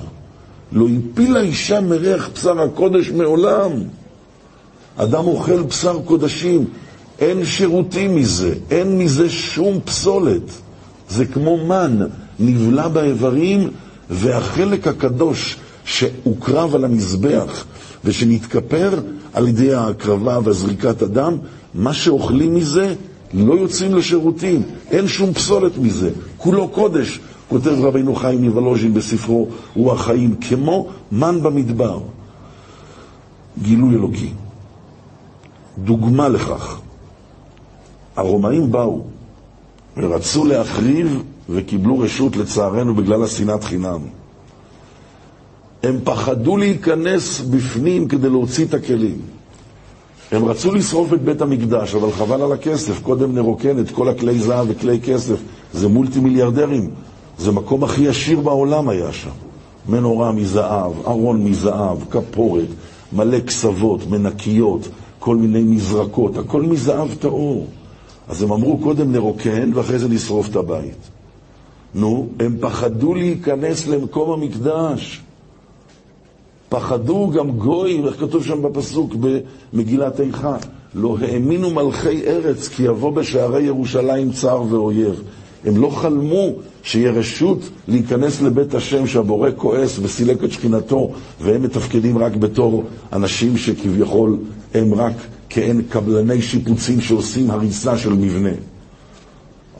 [0.72, 3.70] לא הפילה אישה מריח בשר הקודש מעולם.
[4.96, 6.64] אדם אוכל בשר קודשים,
[7.18, 10.42] אין שירותים מזה, אין מזה שום פסולת.
[11.08, 11.98] זה כמו מן,
[12.40, 13.70] נבלע באיברים,
[14.10, 17.64] והחלק הקדוש שהוקרב על המזבח
[18.04, 18.90] ושנתכפר
[19.32, 21.36] על ידי ההקרבה והזריקת הדם,
[21.74, 22.94] מה שאוכלים מזה
[23.34, 30.02] לא יוצאים לשירותים, אין שום פסולת מזה, כולו קודש, כותב רבינו חיים מוולוז'ין בספרו רוח
[30.02, 32.00] חיים, כמו מן במדבר.
[33.62, 34.30] גילוי אלוקי.
[35.78, 36.80] דוגמה לכך,
[38.16, 39.04] הרומאים באו
[39.96, 44.00] ורצו להחריב וקיבלו רשות לצערנו בגלל השנאת חינם.
[45.82, 49.20] הם פחדו להיכנס בפנים כדי להוציא את הכלים.
[50.32, 53.02] הם רצו לשרוף את בית המקדש, אבל חבל על הכסף.
[53.02, 55.36] קודם נרוקן את כל הכלי זהב וכלי כסף.
[55.72, 56.90] זה מולטי מיליארדרים.
[57.38, 59.30] זה מקום הכי עשיר בעולם היה שם.
[59.88, 62.68] מנורה מזהב, ארון מזהב, כפורת,
[63.12, 67.66] מלא קסבות, מנקיות, כל מיני מזרקות, הכל מזהב טהור.
[68.28, 71.10] אז הם אמרו קודם נרוקן ואחרי זה נשרוף את הבית.
[71.94, 75.20] נו, הם פחדו להיכנס למקום המקדש.
[76.68, 79.14] פחדו גם גויים, איך כתוב שם בפסוק
[79.72, 80.56] במגילת איכה?
[80.94, 85.22] לא האמינו מלכי ארץ כי יבוא בשערי ירושלים צר ואויב.
[85.64, 86.48] הם לא חלמו
[86.88, 93.56] שיהיה רשות להיכנס לבית השם שהבורא כועס וסילק את שכינתו והם מתפקדים רק בתור אנשים
[93.56, 94.38] שכביכול
[94.74, 95.12] הם רק
[95.48, 98.50] כאין קבלני שיפוצים שעושים הריסה של מבנה.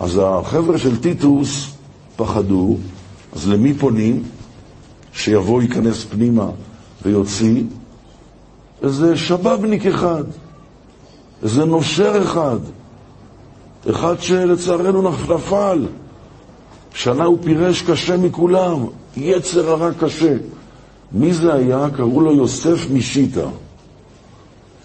[0.00, 1.70] אז החבר'ה של טיטוס
[2.16, 2.76] פחדו,
[3.32, 4.22] אז למי פונים?
[5.12, 6.50] שיבוא, ייכנס פנימה
[7.04, 7.62] ויוציא
[8.82, 10.24] איזה שבבניק אחד,
[11.42, 12.58] איזה נושר אחד,
[13.90, 15.86] אחד שלצערנו נפל.
[16.98, 18.84] שנה הוא פירש קשה מכולם,
[19.16, 20.36] יצר הרע קשה.
[21.12, 21.88] מי זה היה?
[21.96, 23.48] קראו לו יוסף משיטה.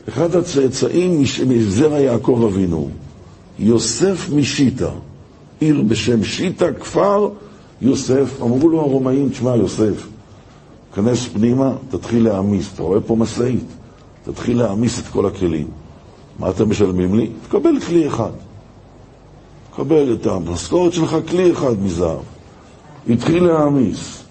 [0.09, 2.89] אחד הצאצאים מזרע יעקב אבינו,
[3.59, 4.89] יוסף משיטה,
[5.59, 7.29] עיר בשם שיטה, כפר
[7.81, 8.41] יוסף.
[8.41, 10.07] אמרו לו הרומאים, תשמע יוסף,
[10.95, 12.69] כנס פנימה, תתחיל להעמיס.
[12.73, 13.65] אתה רואה פה משאית?
[14.25, 15.67] תתחיל להעמיס את כל הכלים.
[16.39, 17.29] מה אתם משלמים לי?
[17.47, 18.31] תקבל כלי אחד.
[19.75, 22.19] קבל את המשכורת שלך, כלי אחד מזהב.
[23.09, 24.23] התחיל להעמיס.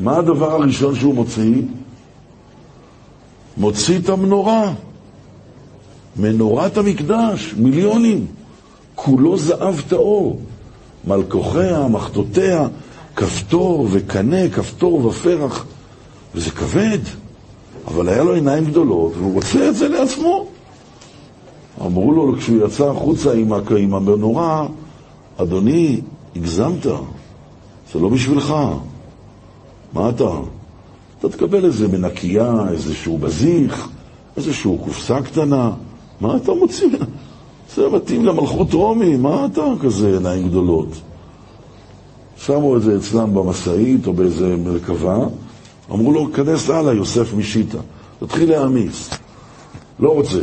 [0.00, 1.62] מה הדבר הראשון שהוא מוציא?
[3.56, 4.72] מוציא את המנורה.
[6.16, 8.26] מנורת המקדש, מיליונים.
[8.94, 10.40] כולו זהב טהור.
[11.04, 12.68] מלכוכיה, מחטותיה,
[13.16, 15.66] כפתור וקנה, כפתור ופרח.
[16.34, 16.98] וזה כבד,
[17.86, 20.46] אבל היה לו עיניים גדולות, והוא רוצה את זה לעצמו.
[21.80, 23.32] אמרו לו כשהוא יצא החוצה
[23.78, 24.66] עם המנורה,
[25.36, 26.00] אדוני,
[26.36, 26.86] הגזמת,
[27.92, 28.54] זה לא בשבילך.
[29.92, 30.30] מה אתה?
[31.18, 33.88] אתה תקבל איזה מנקייה, איזשהו בזיך,
[34.36, 35.72] איזשהו קופסה קטנה.
[36.20, 36.88] מה אתה מוציא?
[37.76, 40.88] זה מתאים למלכות רומי, מה אתה כזה עיניים גדולות?
[42.36, 45.18] שמו את זה אצלם במשאית או באיזה מרכבה,
[45.90, 47.78] אמרו לו, כנס הלאה, יוסף משיטה.
[48.20, 49.10] תתחיל להעמיס.
[50.00, 50.40] לא רוצה.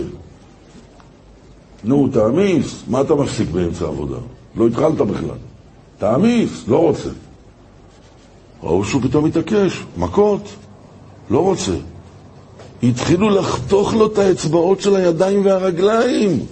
[1.83, 2.83] נו, תעמיס.
[2.87, 4.17] מה אתה מפסיק באמצע העבודה?
[4.55, 5.37] לא התחלת בכלל.
[5.97, 7.09] תעמיס, לא רוצה.
[8.63, 10.41] ראו שהוא פתאום מתעקש, מכות,
[11.29, 11.75] לא רוצה.
[12.83, 16.45] התחילו לחתוך לו את האצבעות של הידיים והרגליים.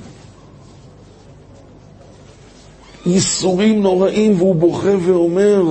[3.06, 5.64] ייסורים נוראים, והוא בוכה ואומר,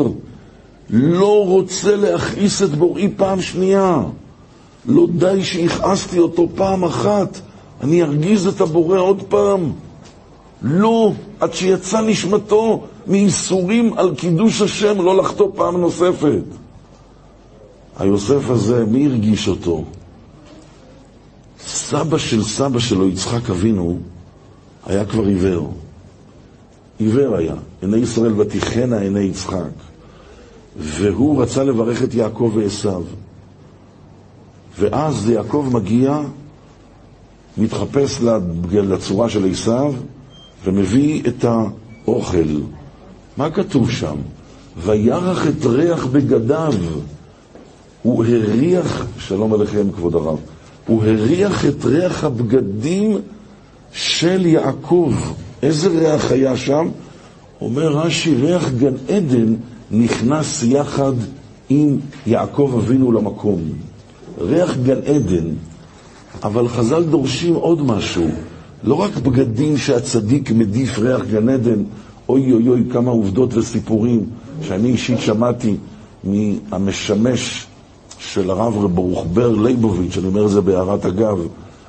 [0.91, 4.03] לא רוצה להכעיס את בוראי פעם שנייה.
[4.87, 7.41] לא די שהכעסתי אותו פעם אחת,
[7.85, 9.73] אני ארגיז את הבורא עוד פעם.
[10.63, 16.43] לא, עד שיצא נשמתו מייסורים על קידוש השם, לא לחטוא פעם נוספת.
[17.99, 19.85] היוסף הזה, מי הרגיש אותו?
[21.61, 23.99] סבא של סבא שלו, יצחק אבינו,
[24.87, 25.73] היה כבר עיוור.
[26.99, 29.75] עיוור היה, עיני ישראל ותיכנה עיני יצחק.
[30.79, 33.03] והוא רצה לברך את יעקב ועשיו.
[34.79, 36.21] ואז יעקב מגיע,
[37.59, 38.21] מתחפש
[38.73, 39.95] לצורה של עשיו,
[40.65, 42.61] ומביא את האוכל.
[43.37, 44.17] מה כתוב שם?
[44.85, 46.75] וירח את ריח בגדיו.
[48.03, 50.39] הוא הריח, שלום עליכם כבוד הרב,
[50.87, 53.19] הוא הריח את ריח הבגדים
[53.93, 55.13] של יעקב.
[55.63, 56.89] איזה ריח היה שם?
[57.61, 59.55] אומר רש"י, ריח גן עדן
[59.91, 61.13] נכנס יחד
[61.69, 63.61] עם יעקב אבינו למקום.
[64.41, 65.49] ריח גן עדן.
[66.43, 68.29] אבל חז"ל דורשים עוד משהו.
[68.85, 71.83] לא רק בגדים שהצדיק מדיף ריח גן עדן,
[72.29, 74.27] אוי אוי אוי, כמה עובדות וסיפורים
[74.63, 75.77] שאני אישית שמעתי
[76.25, 77.67] מהמשמש
[78.19, 81.39] של הרב רב ברוך בר ליבוביץ', אני אומר את זה בהערת אגב,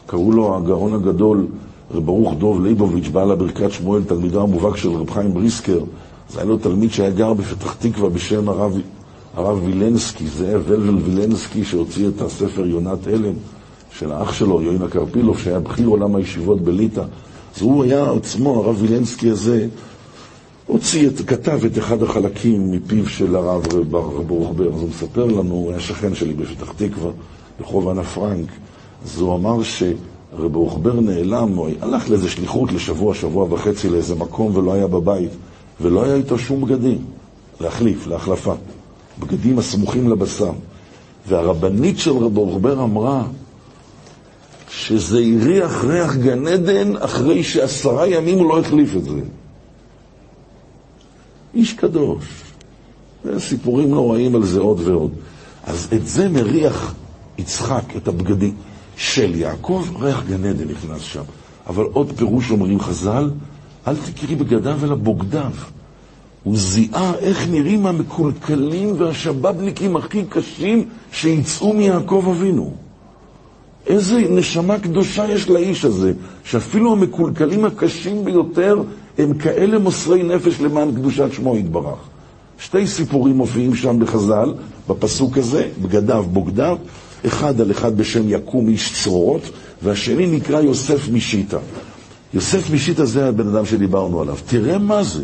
[0.06, 1.48] קראו לו הגאון הגדול
[1.94, 5.80] רב ברוך דוב ליבוביץ', בעל הברכת שמואל, תלמידו המובהק של רב חיים בריסקר,
[6.30, 8.78] אז היה לו תלמיד שהיה גר בפתח תקווה בשם הרב,
[9.36, 13.34] הרב וילנסקי, זאב ולבל וילנסקי, שהוציא את הספר יונת הלם
[14.00, 17.04] של האח שלו, יוינה קרפילוב, שהיה בכיר עולם הישיבות בליטא.
[17.56, 19.68] אז הוא היה עצמו, הרב וילנסקי הזה,
[20.66, 23.64] הוציא, את, כתב את אחד החלקים מפיו של הרב
[24.28, 24.74] ברוך בר.
[24.74, 27.12] אז הוא מספר לנו, הוא היה שכן שלי בפתח תקווה,
[27.60, 28.48] ברחוב אנה פרנק.
[29.06, 34.16] אז הוא אמר שרב ברוך בר נעלם, הוא הלך לאיזה שליחות לשבוע, שבוע וחצי לאיזה
[34.16, 35.30] מקום ולא היה בבית.
[35.82, 36.98] ולא היה איתו שום בגדים
[37.62, 38.54] להחליף, להחלפה.
[39.20, 40.52] בגדים הסמוכים לבשר.
[41.28, 43.24] והרבנית של רב אורבר אמרה
[44.78, 49.20] שזה הריח ריח גן עדן אחרי שעשרה ימים הוא לא החליף את זה.
[51.54, 52.26] איש קדוש.
[53.38, 55.12] סיפורים נוראים על זה עוד ועוד.
[55.64, 56.94] אז את זה מריח
[57.38, 58.56] יצחק, את הבגדים
[58.98, 61.24] של יעקב, ריח גן עדן נכנס שם.
[61.68, 63.30] אבל עוד פירוש אומרים חז"ל,
[63.88, 65.52] אל תקראי בגדיו אלא בוגדיו.
[66.44, 72.85] הוא זיהה איך נראים המקולקלים והשבבניקים הכי קשים שיצאו מיעקב אבינו.
[73.88, 76.14] איזה נשמה קדושה יש לאיש הזה,
[76.44, 78.82] שאפילו המקולקלים הקשים ביותר
[79.18, 82.00] הם כאלה מוסרי נפש למען קדושת שמו יתברך.
[82.60, 84.54] שתי סיפורים מופיעים שם בחז"ל,
[84.90, 86.78] בפסוק הזה, בגדיו, בוגדיו,
[87.26, 89.42] אחד על אחד בשם יקום איש צרורות,
[89.84, 91.58] והשני נקרא יוסף משיטה.
[92.34, 94.36] יוסף משיטה זה הבן אדם שדיברנו עליו.
[94.46, 95.24] תראה מה זה.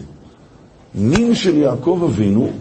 [0.95, 2.51] מין של יעקב אבינו,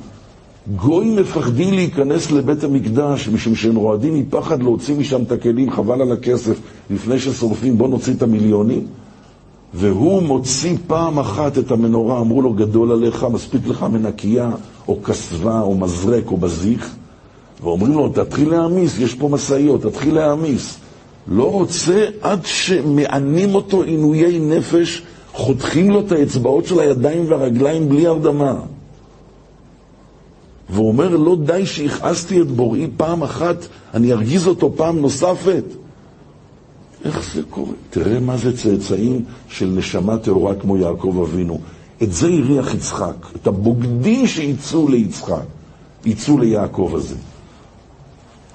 [0.76, 6.12] גויים מפחדים להיכנס לבית המקדש משום שהם רועדים מפחד להוציא משם את הכלים, חבל על
[6.12, 6.60] הכסף,
[6.90, 8.86] לפני ששורפים, בוא נוציא את המיליונים.
[9.74, 14.50] והוא מוציא פעם אחת את המנורה, אמרו לו, גדול עליך, מספיק לך מנקייה,
[14.88, 16.94] או כסבה, או מזרק, או בזיך.
[17.62, 20.78] ואומרים לו, תתחיל להעמיס, יש פה משאיות, תתחיל להעמיס.
[21.28, 25.02] לא רוצה עד שמענים אותו עינויי נפש,
[25.32, 28.54] חותכים לו את האצבעות של הידיים והרגליים בלי הרדמה.
[30.70, 33.56] והוא אומר, לא די שהכעסתי את בוראי פעם אחת,
[33.94, 35.64] אני ארגיז אותו פעם נוספת.
[37.04, 37.72] איך זה קורה?
[37.90, 41.60] תראה מה זה צאצאים של נשמה טהורה כמו יעקב אבינו.
[42.02, 45.44] את זה הריח יצחק, את הבוגדים שיצאו ליצחק,
[46.04, 47.16] יצאו ליעקב הזה.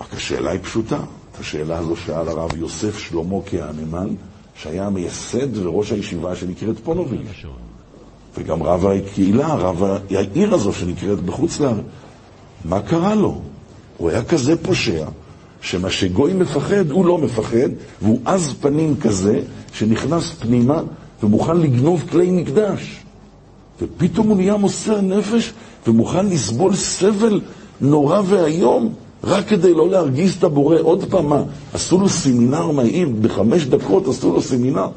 [0.01, 0.99] רק השאלה היא פשוטה,
[1.31, 4.07] את השאלה הזו שאל הרב יוסף שלמה כהנמן,
[4.55, 7.45] שהיה המייסד וראש הישיבה שנקראת פונוביץ'.
[8.37, 11.85] וגם רב הקהילה, רב העיר הזו שנקראת בחוץ לארץ.
[12.69, 13.41] מה קרה לו?
[13.97, 15.05] הוא היה כזה פושע,
[15.61, 17.69] שמה שגוי מפחד, הוא לא מפחד,
[18.01, 19.41] והוא עז פנים כזה,
[19.73, 20.81] שנכנס פנימה
[21.23, 22.99] ומוכן לגנוב כלי מקדש.
[23.81, 25.53] ופתאום הוא נהיה מוסר נפש
[25.87, 27.41] ומוכן לסבול סבל
[27.81, 28.93] נורא ואיום,
[29.23, 30.77] רק כדי לא להרגיז את הבורא.
[30.81, 31.43] עוד פעם, מה,
[31.73, 34.87] עשו לו סמינר מהיר, בחמש דקות עשו לו סמינר.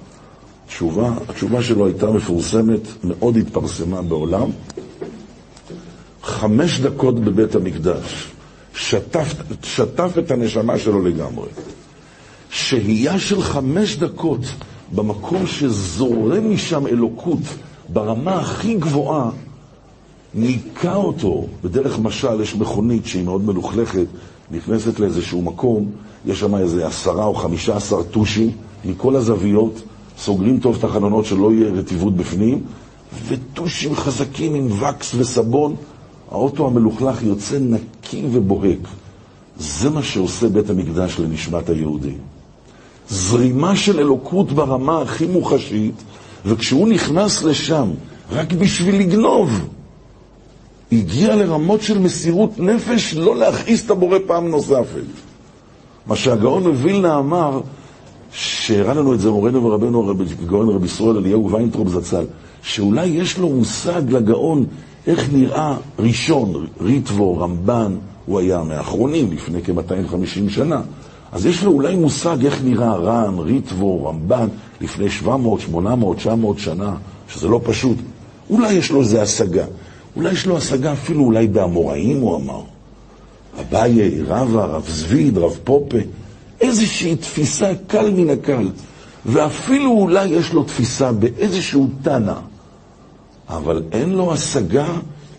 [0.66, 4.50] התשובה, התשובה שלו הייתה מפורסמת, מאוד התפרסמה בעולם.
[6.28, 8.28] חמש דקות בבית המקדש,
[8.74, 11.48] שטף, שטף את הנשמה שלו לגמרי.
[12.50, 14.40] שהייה של חמש דקות
[14.94, 17.40] במקום שזורם משם אלוקות
[17.88, 19.30] ברמה הכי גבוהה,
[20.34, 24.06] ניקה אותו, בדרך משל יש מכונית שהיא מאוד מלוכלכת,
[24.50, 25.90] נכנסת לאיזשהו מקום,
[26.26, 28.50] יש שם איזה עשרה או חמישה עשר טושים
[28.84, 29.82] מכל הזוויות,
[30.18, 32.62] סוגרים טוב את החלונות שלא יהיה רטיבות בפנים,
[33.28, 35.76] וטושים חזקים עם וקס וסבון,
[36.30, 38.88] האוטו המלוכלך יוצא נקי ובוהק.
[39.58, 42.14] זה מה שעושה בית המקדש לנשמת היהודי.
[43.08, 45.94] זרימה של אלוקות ברמה הכי מוחשית,
[46.46, 47.90] וכשהוא נכנס לשם
[48.30, 49.50] רק בשביל לגנוב,
[50.92, 55.04] הגיע לרמות של מסירות נפש לא להכעיס את הבורא פעם נוספת.
[56.06, 57.60] מה שהגאון מווילנה אמר,
[58.32, 60.10] שהראה לנו את זה מורנו ורבנו
[60.42, 62.24] הגאון רבי ישראל אליהו ויינטרופ זצ"ל,
[62.62, 64.66] שאולי יש לו מושג לגאון
[65.08, 67.96] איך נראה ראשון, ריטבו, רמב"ן,
[68.26, 70.82] הוא היה מהאחרונים לפני כ-250 שנה.
[71.32, 74.48] אז יש לו אולי מושג איך נראה ר"ן, ריטבו, רמב"ן,
[74.80, 76.94] לפני 700, 800, 900 שנה,
[77.28, 77.96] שזה לא פשוט.
[78.50, 79.64] אולי יש לו איזו השגה.
[80.16, 82.60] אולי יש לו השגה אפילו אולי באמוראים, הוא אמר.
[83.60, 85.98] אביי, רבא, רב זביד, רב פופה.
[86.60, 88.70] איזושהי תפיסה קל מן הקל.
[89.26, 92.34] ואפילו אולי יש לו תפיסה באיזשהו תנא.
[93.48, 94.88] אבל אין לו השגה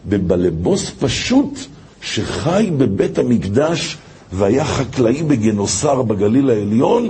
[0.06, 1.60] בבלבוס פשוט
[2.02, 3.98] שחי בבית המקדש
[4.34, 7.10] והיה חקלאי בגנוסר בגליל העליון,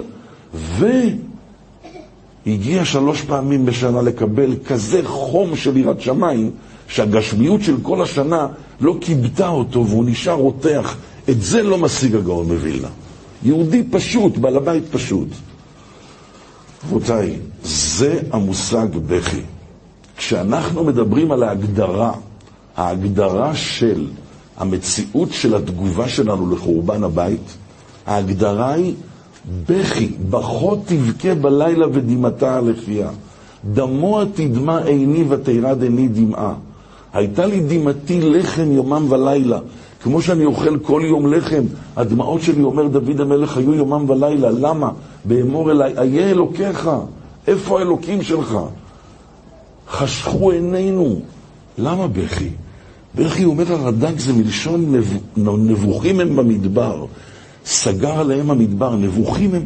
[2.45, 6.51] והגיע שלוש פעמים בשנה לקבל כזה חום של יראת שמיים,
[6.87, 8.47] שהגשמיות של כל השנה
[8.81, 10.97] לא כיבתה אותו והוא נשאר רותח.
[11.29, 12.87] את זה לא משיג הגאון מווילנה.
[13.43, 15.27] יהודי פשוט, בעל הבית פשוט.
[16.87, 19.41] רבותיי, זה המושג בכי.
[20.19, 22.11] כשאנחנו מדברים על ההגדרה,
[22.77, 24.07] ההגדרה של
[24.57, 27.57] המציאות של התגובה שלנו לחורבן הבית,
[28.07, 28.93] ההגדרה היא
[29.69, 33.09] בכי, בכות תבכה בלילה ודמעתה על לפיה.
[33.73, 36.53] דמוע תדמע עיני ותירד עיני דמעה.
[37.13, 39.59] הייתה לי דמעתי לחם יומם ולילה.
[40.03, 41.63] כמו שאני אוכל כל יום לחם,
[41.95, 44.49] הדמעות שלי, אומר דוד המלך, היו יומם ולילה.
[44.51, 44.89] למה?
[45.25, 46.89] באמור אליי, איה אלוקיך,
[47.47, 48.57] איפה האלוקים שלך?
[49.91, 51.21] חשכו עינינו.
[51.77, 52.49] למה בכי?
[53.15, 54.95] בכי, אומר הרד"ק, זה מלשון
[55.37, 57.05] נבוכים הם במדבר.
[57.65, 58.95] סגר עליהם המדבר.
[58.95, 59.65] נבוכים הם,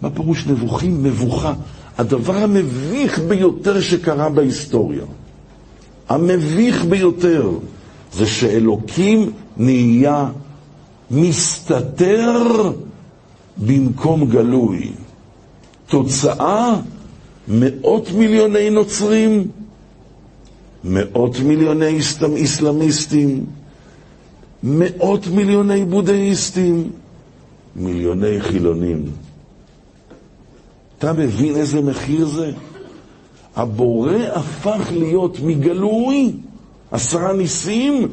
[0.00, 1.02] מה פירוש נבוכים?
[1.02, 1.52] מבוכה.
[1.98, 5.04] הדבר המביך ביותר שקרה בהיסטוריה.
[6.08, 7.50] המביך ביותר
[8.12, 10.28] זה שאלוקים נהיה
[11.10, 12.72] מסתתר
[13.56, 14.90] במקום גלוי.
[15.86, 16.76] תוצאה,
[17.48, 19.46] מאות מיליוני נוצרים
[20.84, 21.98] מאות מיליוני
[22.36, 23.46] איסלאמיסטים,
[24.62, 26.90] מאות מיליוני בודהיסטים,
[27.76, 29.04] מיליוני חילונים.
[30.98, 32.52] אתה מבין איזה מחיר זה?
[33.56, 36.32] הבורא הפך להיות מגלוי,
[36.90, 38.08] עשרה ניסים,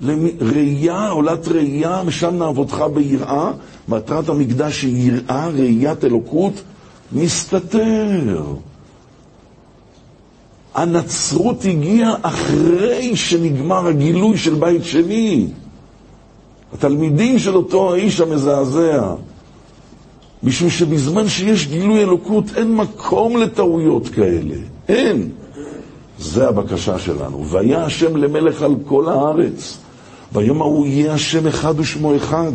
[0.00, 3.52] לראייה, עולת ראייה, משם נעבודך ביראה,
[3.88, 6.52] מטרת המקדש היא יראה, ראיית אלוקות,
[7.12, 8.34] מסתתר.
[10.76, 15.46] הנצרות הגיעה אחרי שנגמר הגילוי של בית שני.
[16.72, 19.14] התלמידים של אותו האיש המזעזע.
[20.42, 24.54] משום שבזמן שיש גילוי אלוקות אין מקום לטעויות כאלה.
[24.88, 25.28] אין.
[26.18, 27.46] זה הבקשה שלנו.
[27.46, 29.78] והיה השם למלך על כל הארץ.
[30.32, 32.52] ביום ההוא יהיה השם אחד ושמו אחד.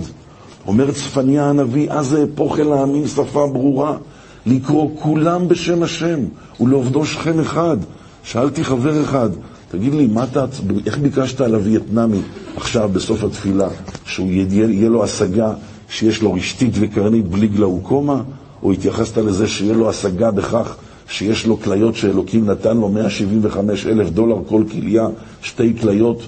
[0.67, 3.97] אומר צפניה הנביא, אז אהפוך אל העמים שפה ברורה,
[4.45, 6.19] לקרוא כולם בשם השם,
[6.59, 7.77] ולעובדו שכם אחד.
[8.23, 9.29] שאלתי חבר אחד,
[9.71, 10.45] תגיד לי, מה אתה,
[10.85, 12.21] איך ביקשת על הווייטנאמי
[12.55, 13.67] עכשיו בסוף התפילה,
[14.05, 15.53] שהוא יהיה, לו השגה
[15.89, 18.21] שיש לו רשתית וקרנית בלי גלאוקומה,
[18.63, 20.75] או התייחסת לזה שיהיה לו השגה בכך
[21.07, 25.07] שיש לו כליות שאלוקים נתן לו 175 אלף דולר כל כליה,
[25.41, 26.21] שתי כליות,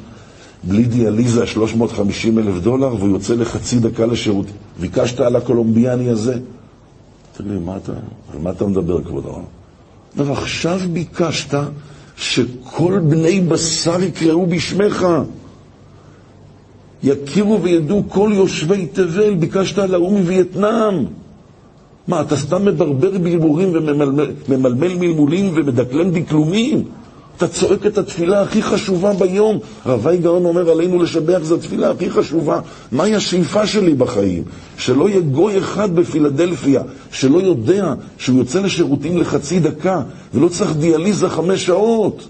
[0.64, 4.46] בלי דיאליזה 350 אלף דולר, והוא יוצא לחצי דקה לשירות.
[4.80, 6.40] ביקשת על הקולומביאני הזה?
[7.38, 7.92] תגיד לי, מה אתה,
[8.34, 9.63] על מה אתה מדבר, כבוד הרב?
[10.16, 11.56] ועכשיו ביקשת
[12.18, 15.08] שכל בני בשר יקראו בשמך.
[17.04, 21.06] יכירו וידעו כל יושבי תבל, ביקשת על ההוא מווייטנאם.
[22.08, 26.84] מה, אתה סתם מברבר בלבורים וממלמל מלמולים ומדקלם דקלומים?
[27.44, 29.60] אתה צועק את התפילה הכי חשובה ביום.
[29.86, 32.60] רבי גאון אומר עלינו לשבח, זו התפילה הכי חשובה.
[32.92, 34.44] מהי השאיפה שלי בחיים?
[34.78, 36.82] שלא יהיה גוי אחד בפילדלפיה,
[37.12, 40.02] שלא יודע שהוא יוצא לשירותים לחצי דקה,
[40.34, 42.28] ולא צריך דיאליזה חמש שעות.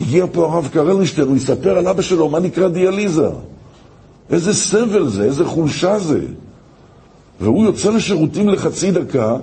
[0.00, 3.28] הגיע פה הרב קרלנשטיין, הוא יספר על אבא שלו מה נקרא דיאליזה.
[4.30, 6.20] איזה סבל זה, איזה חולשה זה.
[7.40, 9.36] והוא יוצא לשירותים לחצי דקה,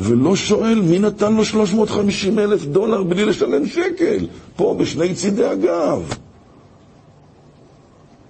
[0.00, 4.26] ולא שואל מי נתן לו 350 אלף דולר בלי לשלם שקל,
[4.56, 6.14] פה בשני צידי הגב.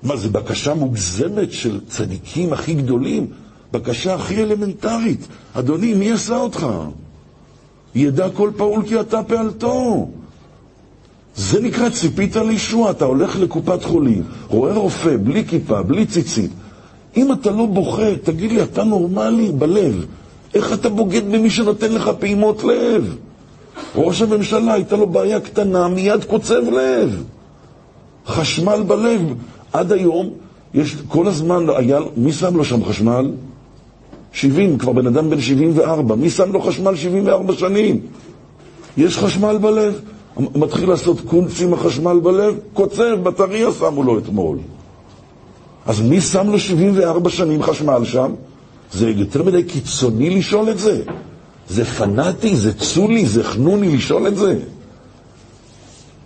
[0.02, 3.26] מה, זו בקשה מוגזמת של צדיקים הכי גדולים?
[3.72, 5.26] בקשה הכי אלמנטרית.
[5.54, 6.66] אדוני, מי עשה אותך?
[7.94, 10.08] ידע כל פעול כי אתה פעלתו.
[11.36, 12.90] זה נקרא ציפית לישוע.
[12.90, 16.50] אתה הולך לקופת חולים, רואה רופא, בלי כיפה, בלי ציצית.
[17.16, 20.06] אם אתה לא בוכה, תגיד לי, אתה נורמלי בלב.
[20.54, 23.16] איך אתה בוגד במי שנותן לך פעימות לב?
[23.96, 27.24] ראש הממשלה, הייתה לו בעיה קטנה, מיד קוצב לב.
[28.26, 29.34] חשמל בלב.
[29.72, 30.30] עד היום,
[30.74, 33.30] יש כל הזמן, היה, מי שם לו שם חשמל?
[34.32, 36.14] 70, כבר בן אדם בן 74.
[36.14, 38.00] מי שם לו חשמל 74 שנים?
[38.96, 40.00] יש חשמל בלב.
[40.54, 44.58] מתחיל לעשות קונץ עם החשמל בלב, קוצב, בטריה שמו לו אתמול.
[45.86, 48.32] אז מי שם לו 74 שנים חשמל שם?
[48.92, 51.02] זה יותר מדי קיצוני לשאול את זה.
[51.68, 54.58] זה פנאטי, זה צולי, זה חנוני לשאול את זה.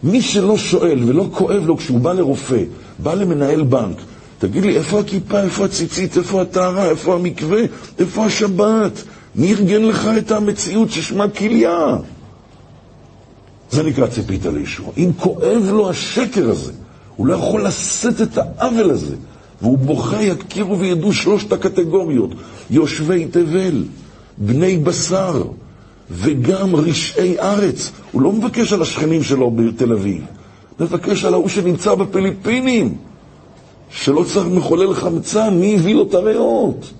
[0.03, 2.63] מי שלא שואל ולא כואב לו כשהוא בא לרופא,
[2.99, 3.97] בא למנהל בנק,
[4.39, 7.61] תגיד לי, איפה הכיפה, איפה הציצית, איפה הטהרה, איפה המקווה,
[7.99, 9.03] איפה השבת?
[9.35, 11.97] מי ארגן לך את המציאות ששמה כליה?
[13.71, 14.89] זה נקרא ציפית לישוע.
[14.97, 16.73] אם כואב לו השקר הזה,
[17.17, 19.17] הוא לא יכול לשאת את העוול הזה.
[19.63, 22.31] והוא בוכה, יכירו וידעו שלושת הקטגוריות,
[22.71, 23.85] יושבי תבל,
[24.39, 25.43] בני בשר,
[26.11, 27.93] וגם רשעי ארץ.
[28.13, 30.23] הוא לא מבקש על השכנים שלו בתל אביב,
[30.81, 32.95] מבקש על ההוא שנמצא בפיליפינים,
[33.91, 36.91] שלא צריך מחולל חמצן, מי הביא לו את הריאות?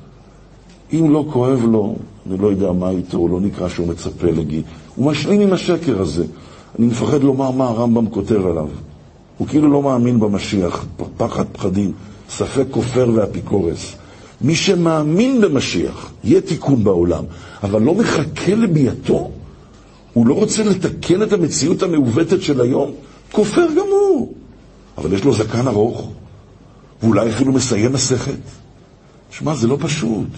[0.93, 1.97] אם לא כואב לו,
[2.31, 4.63] אני לא יודע מה איתו, הוא לא נקרא שהוא מצפה לגיל.
[4.97, 6.25] הוא משלים עם השקר הזה.
[6.79, 8.69] אני מפחד לומר מה הרמב"ם כותב עליו.
[9.39, 10.87] הוא כאילו לא מאמין במשיח,
[11.17, 11.93] פחד פחדים.
[12.31, 13.95] ספק כופר ואפיקורס.
[14.41, 17.25] מי שמאמין במשיח, יהיה תיקון בעולם,
[17.63, 19.31] אבל לא מחכה לביאתו,
[20.13, 22.93] הוא לא רוצה לתקן את המציאות המעוותת של היום,
[23.33, 24.33] כופר גם הוא.
[24.99, 26.11] אבל יש לו זקן ארוך,
[27.03, 28.39] ואולי אפילו מסיים מסכת.
[29.31, 30.29] שמע, זה לא פשוט.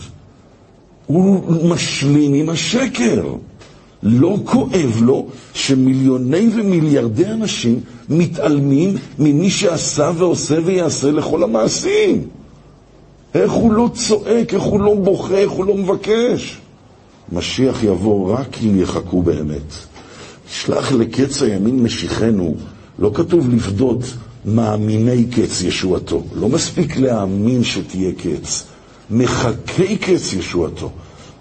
[1.07, 3.35] הוא משלים עם השקר.
[4.09, 12.23] לא כואב לו שמיליוני ומיליארדי אנשים מתעלמים ממי שעשה ועושה ויעשה לכל המעשים.
[13.35, 16.59] איך הוא לא צועק, איך הוא לא בוכה, איך הוא לא מבקש.
[17.33, 19.73] משיח יבוא רק אם יחכו באמת.
[20.51, 22.55] שלח לקץ הימין משיחנו,
[22.99, 24.01] לא כתוב לפדות
[24.45, 26.23] מאמיני קץ ישועתו.
[26.35, 28.65] לא מספיק להאמין שתהיה קץ,
[29.11, 30.91] מחכי קץ ישועתו.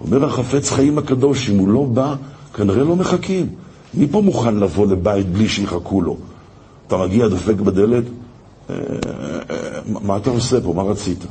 [0.02, 2.16] אומר החפץ חיים הקדוש, אם הוא לא בא,
[2.56, 3.48] כנראה לא מחכים.
[3.94, 6.18] מי פה מוכן לבוא לבית בלי שיחכו לו?
[6.88, 8.04] אתה מגיע, דופק בדלת,
[8.70, 8.76] אה,
[9.50, 10.74] אה, מה אתה עושה פה?
[10.74, 11.26] מה רצית?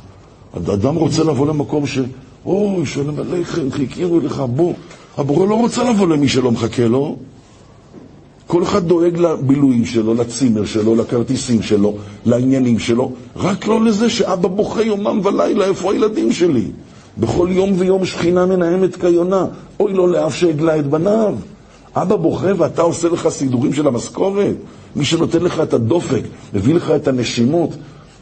[0.57, 1.99] אדם רוצה לבוא למקום ש...
[2.45, 4.73] אוי, שלם עליכם, חיכינו לך, בוא.
[5.17, 7.15] הבורא לא רוצה לבוא למי שלא מחכה לו.
[8.47, 14.47] כל אחד דואג לבילויים שלו, לצימר שלו, לכרטיסים שלו, לעניינים שלו, רק לא לזה שאבא
[14.47, 16.71] בוכה יומם ולילה, איפה הילדים שלי?
[17.17, 19.45] בכל יום ויום שכינה מנהמת כיונה,
[19.79, 21.35] אוי לו לאף שהגלה את בניו.
[21.95, 24.55] אבא בוכה ואתה עושה לך סידורים של המשכורת?
[24.95, 26.21] מי שנותן לך את הדופק,
[26.53, 27.69] מביא לך את הנשימות,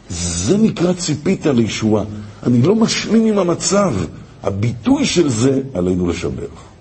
[0.09, 2.03] זה נקרא ציפית לישועה.
[2.43, 3.93] אני לא משלים עם המצב.
[4.43, 6.73] הביטוי של זה עלינו לשבח.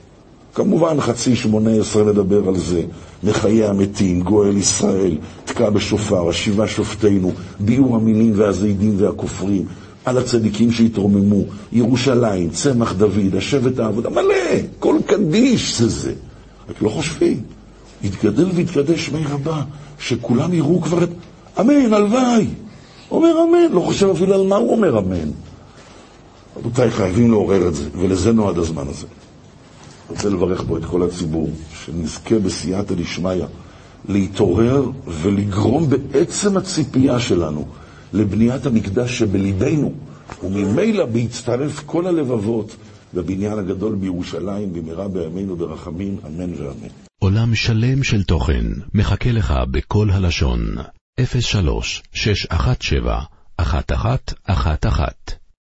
[0.55, 2.83] כמובן, חצי שמונה עשרה מדבר על זה,
[3.25, 9.65] מחיי המתים, גואל ישראל, תקע בשופר, השיבה שופטינו, ביאור המינים והזידים והכופרים,
[10.05, 11.43] על הצדיקים שהתרוממו,
[11.73, 16.13] ירושלים, צמח דוד, השבט העבודה, מלא, כל קדיש זה זה.
[16.69, 17.41] רק לא חושבים.
[18.03, 19.63] יתגדל ויתקדש שמי רבה,
[19.99, 21.09] שכולם יראו כבר את...
[21.61, 22.47] אמן, הלוואי.
[23.11, 25.31] אומר אמן, לא חושב אפילו על מה הוא אומר אמן.
[26.57, 29.07] רבותיי, חייבים לעורר את זה, ולזה נועד הזמן הזה.
[30.11, 31.51] רוצה לברך פה את כל הציבור,
[31.85, 33.45] שנזכה בסייעתא דשמיא
[34.09, 37.67] להתעורר ולגרום בעצם הציפייה שלנו
[38.13, 39.93] לבניית המקדש שבליבנו,
[40.43, 42.77] וממילא בהצטרף כל הלבבות
[43.15, 46.89] בבניין הגדול בירושלים, במהרה בימינו ברחמים, אמן ואמן.
[47.19, 50.61] עולם שלם של תוכן מחכה לך בכל הלשון,
[51.21, 53.21] 03 617
[53.61, 55.42] 1111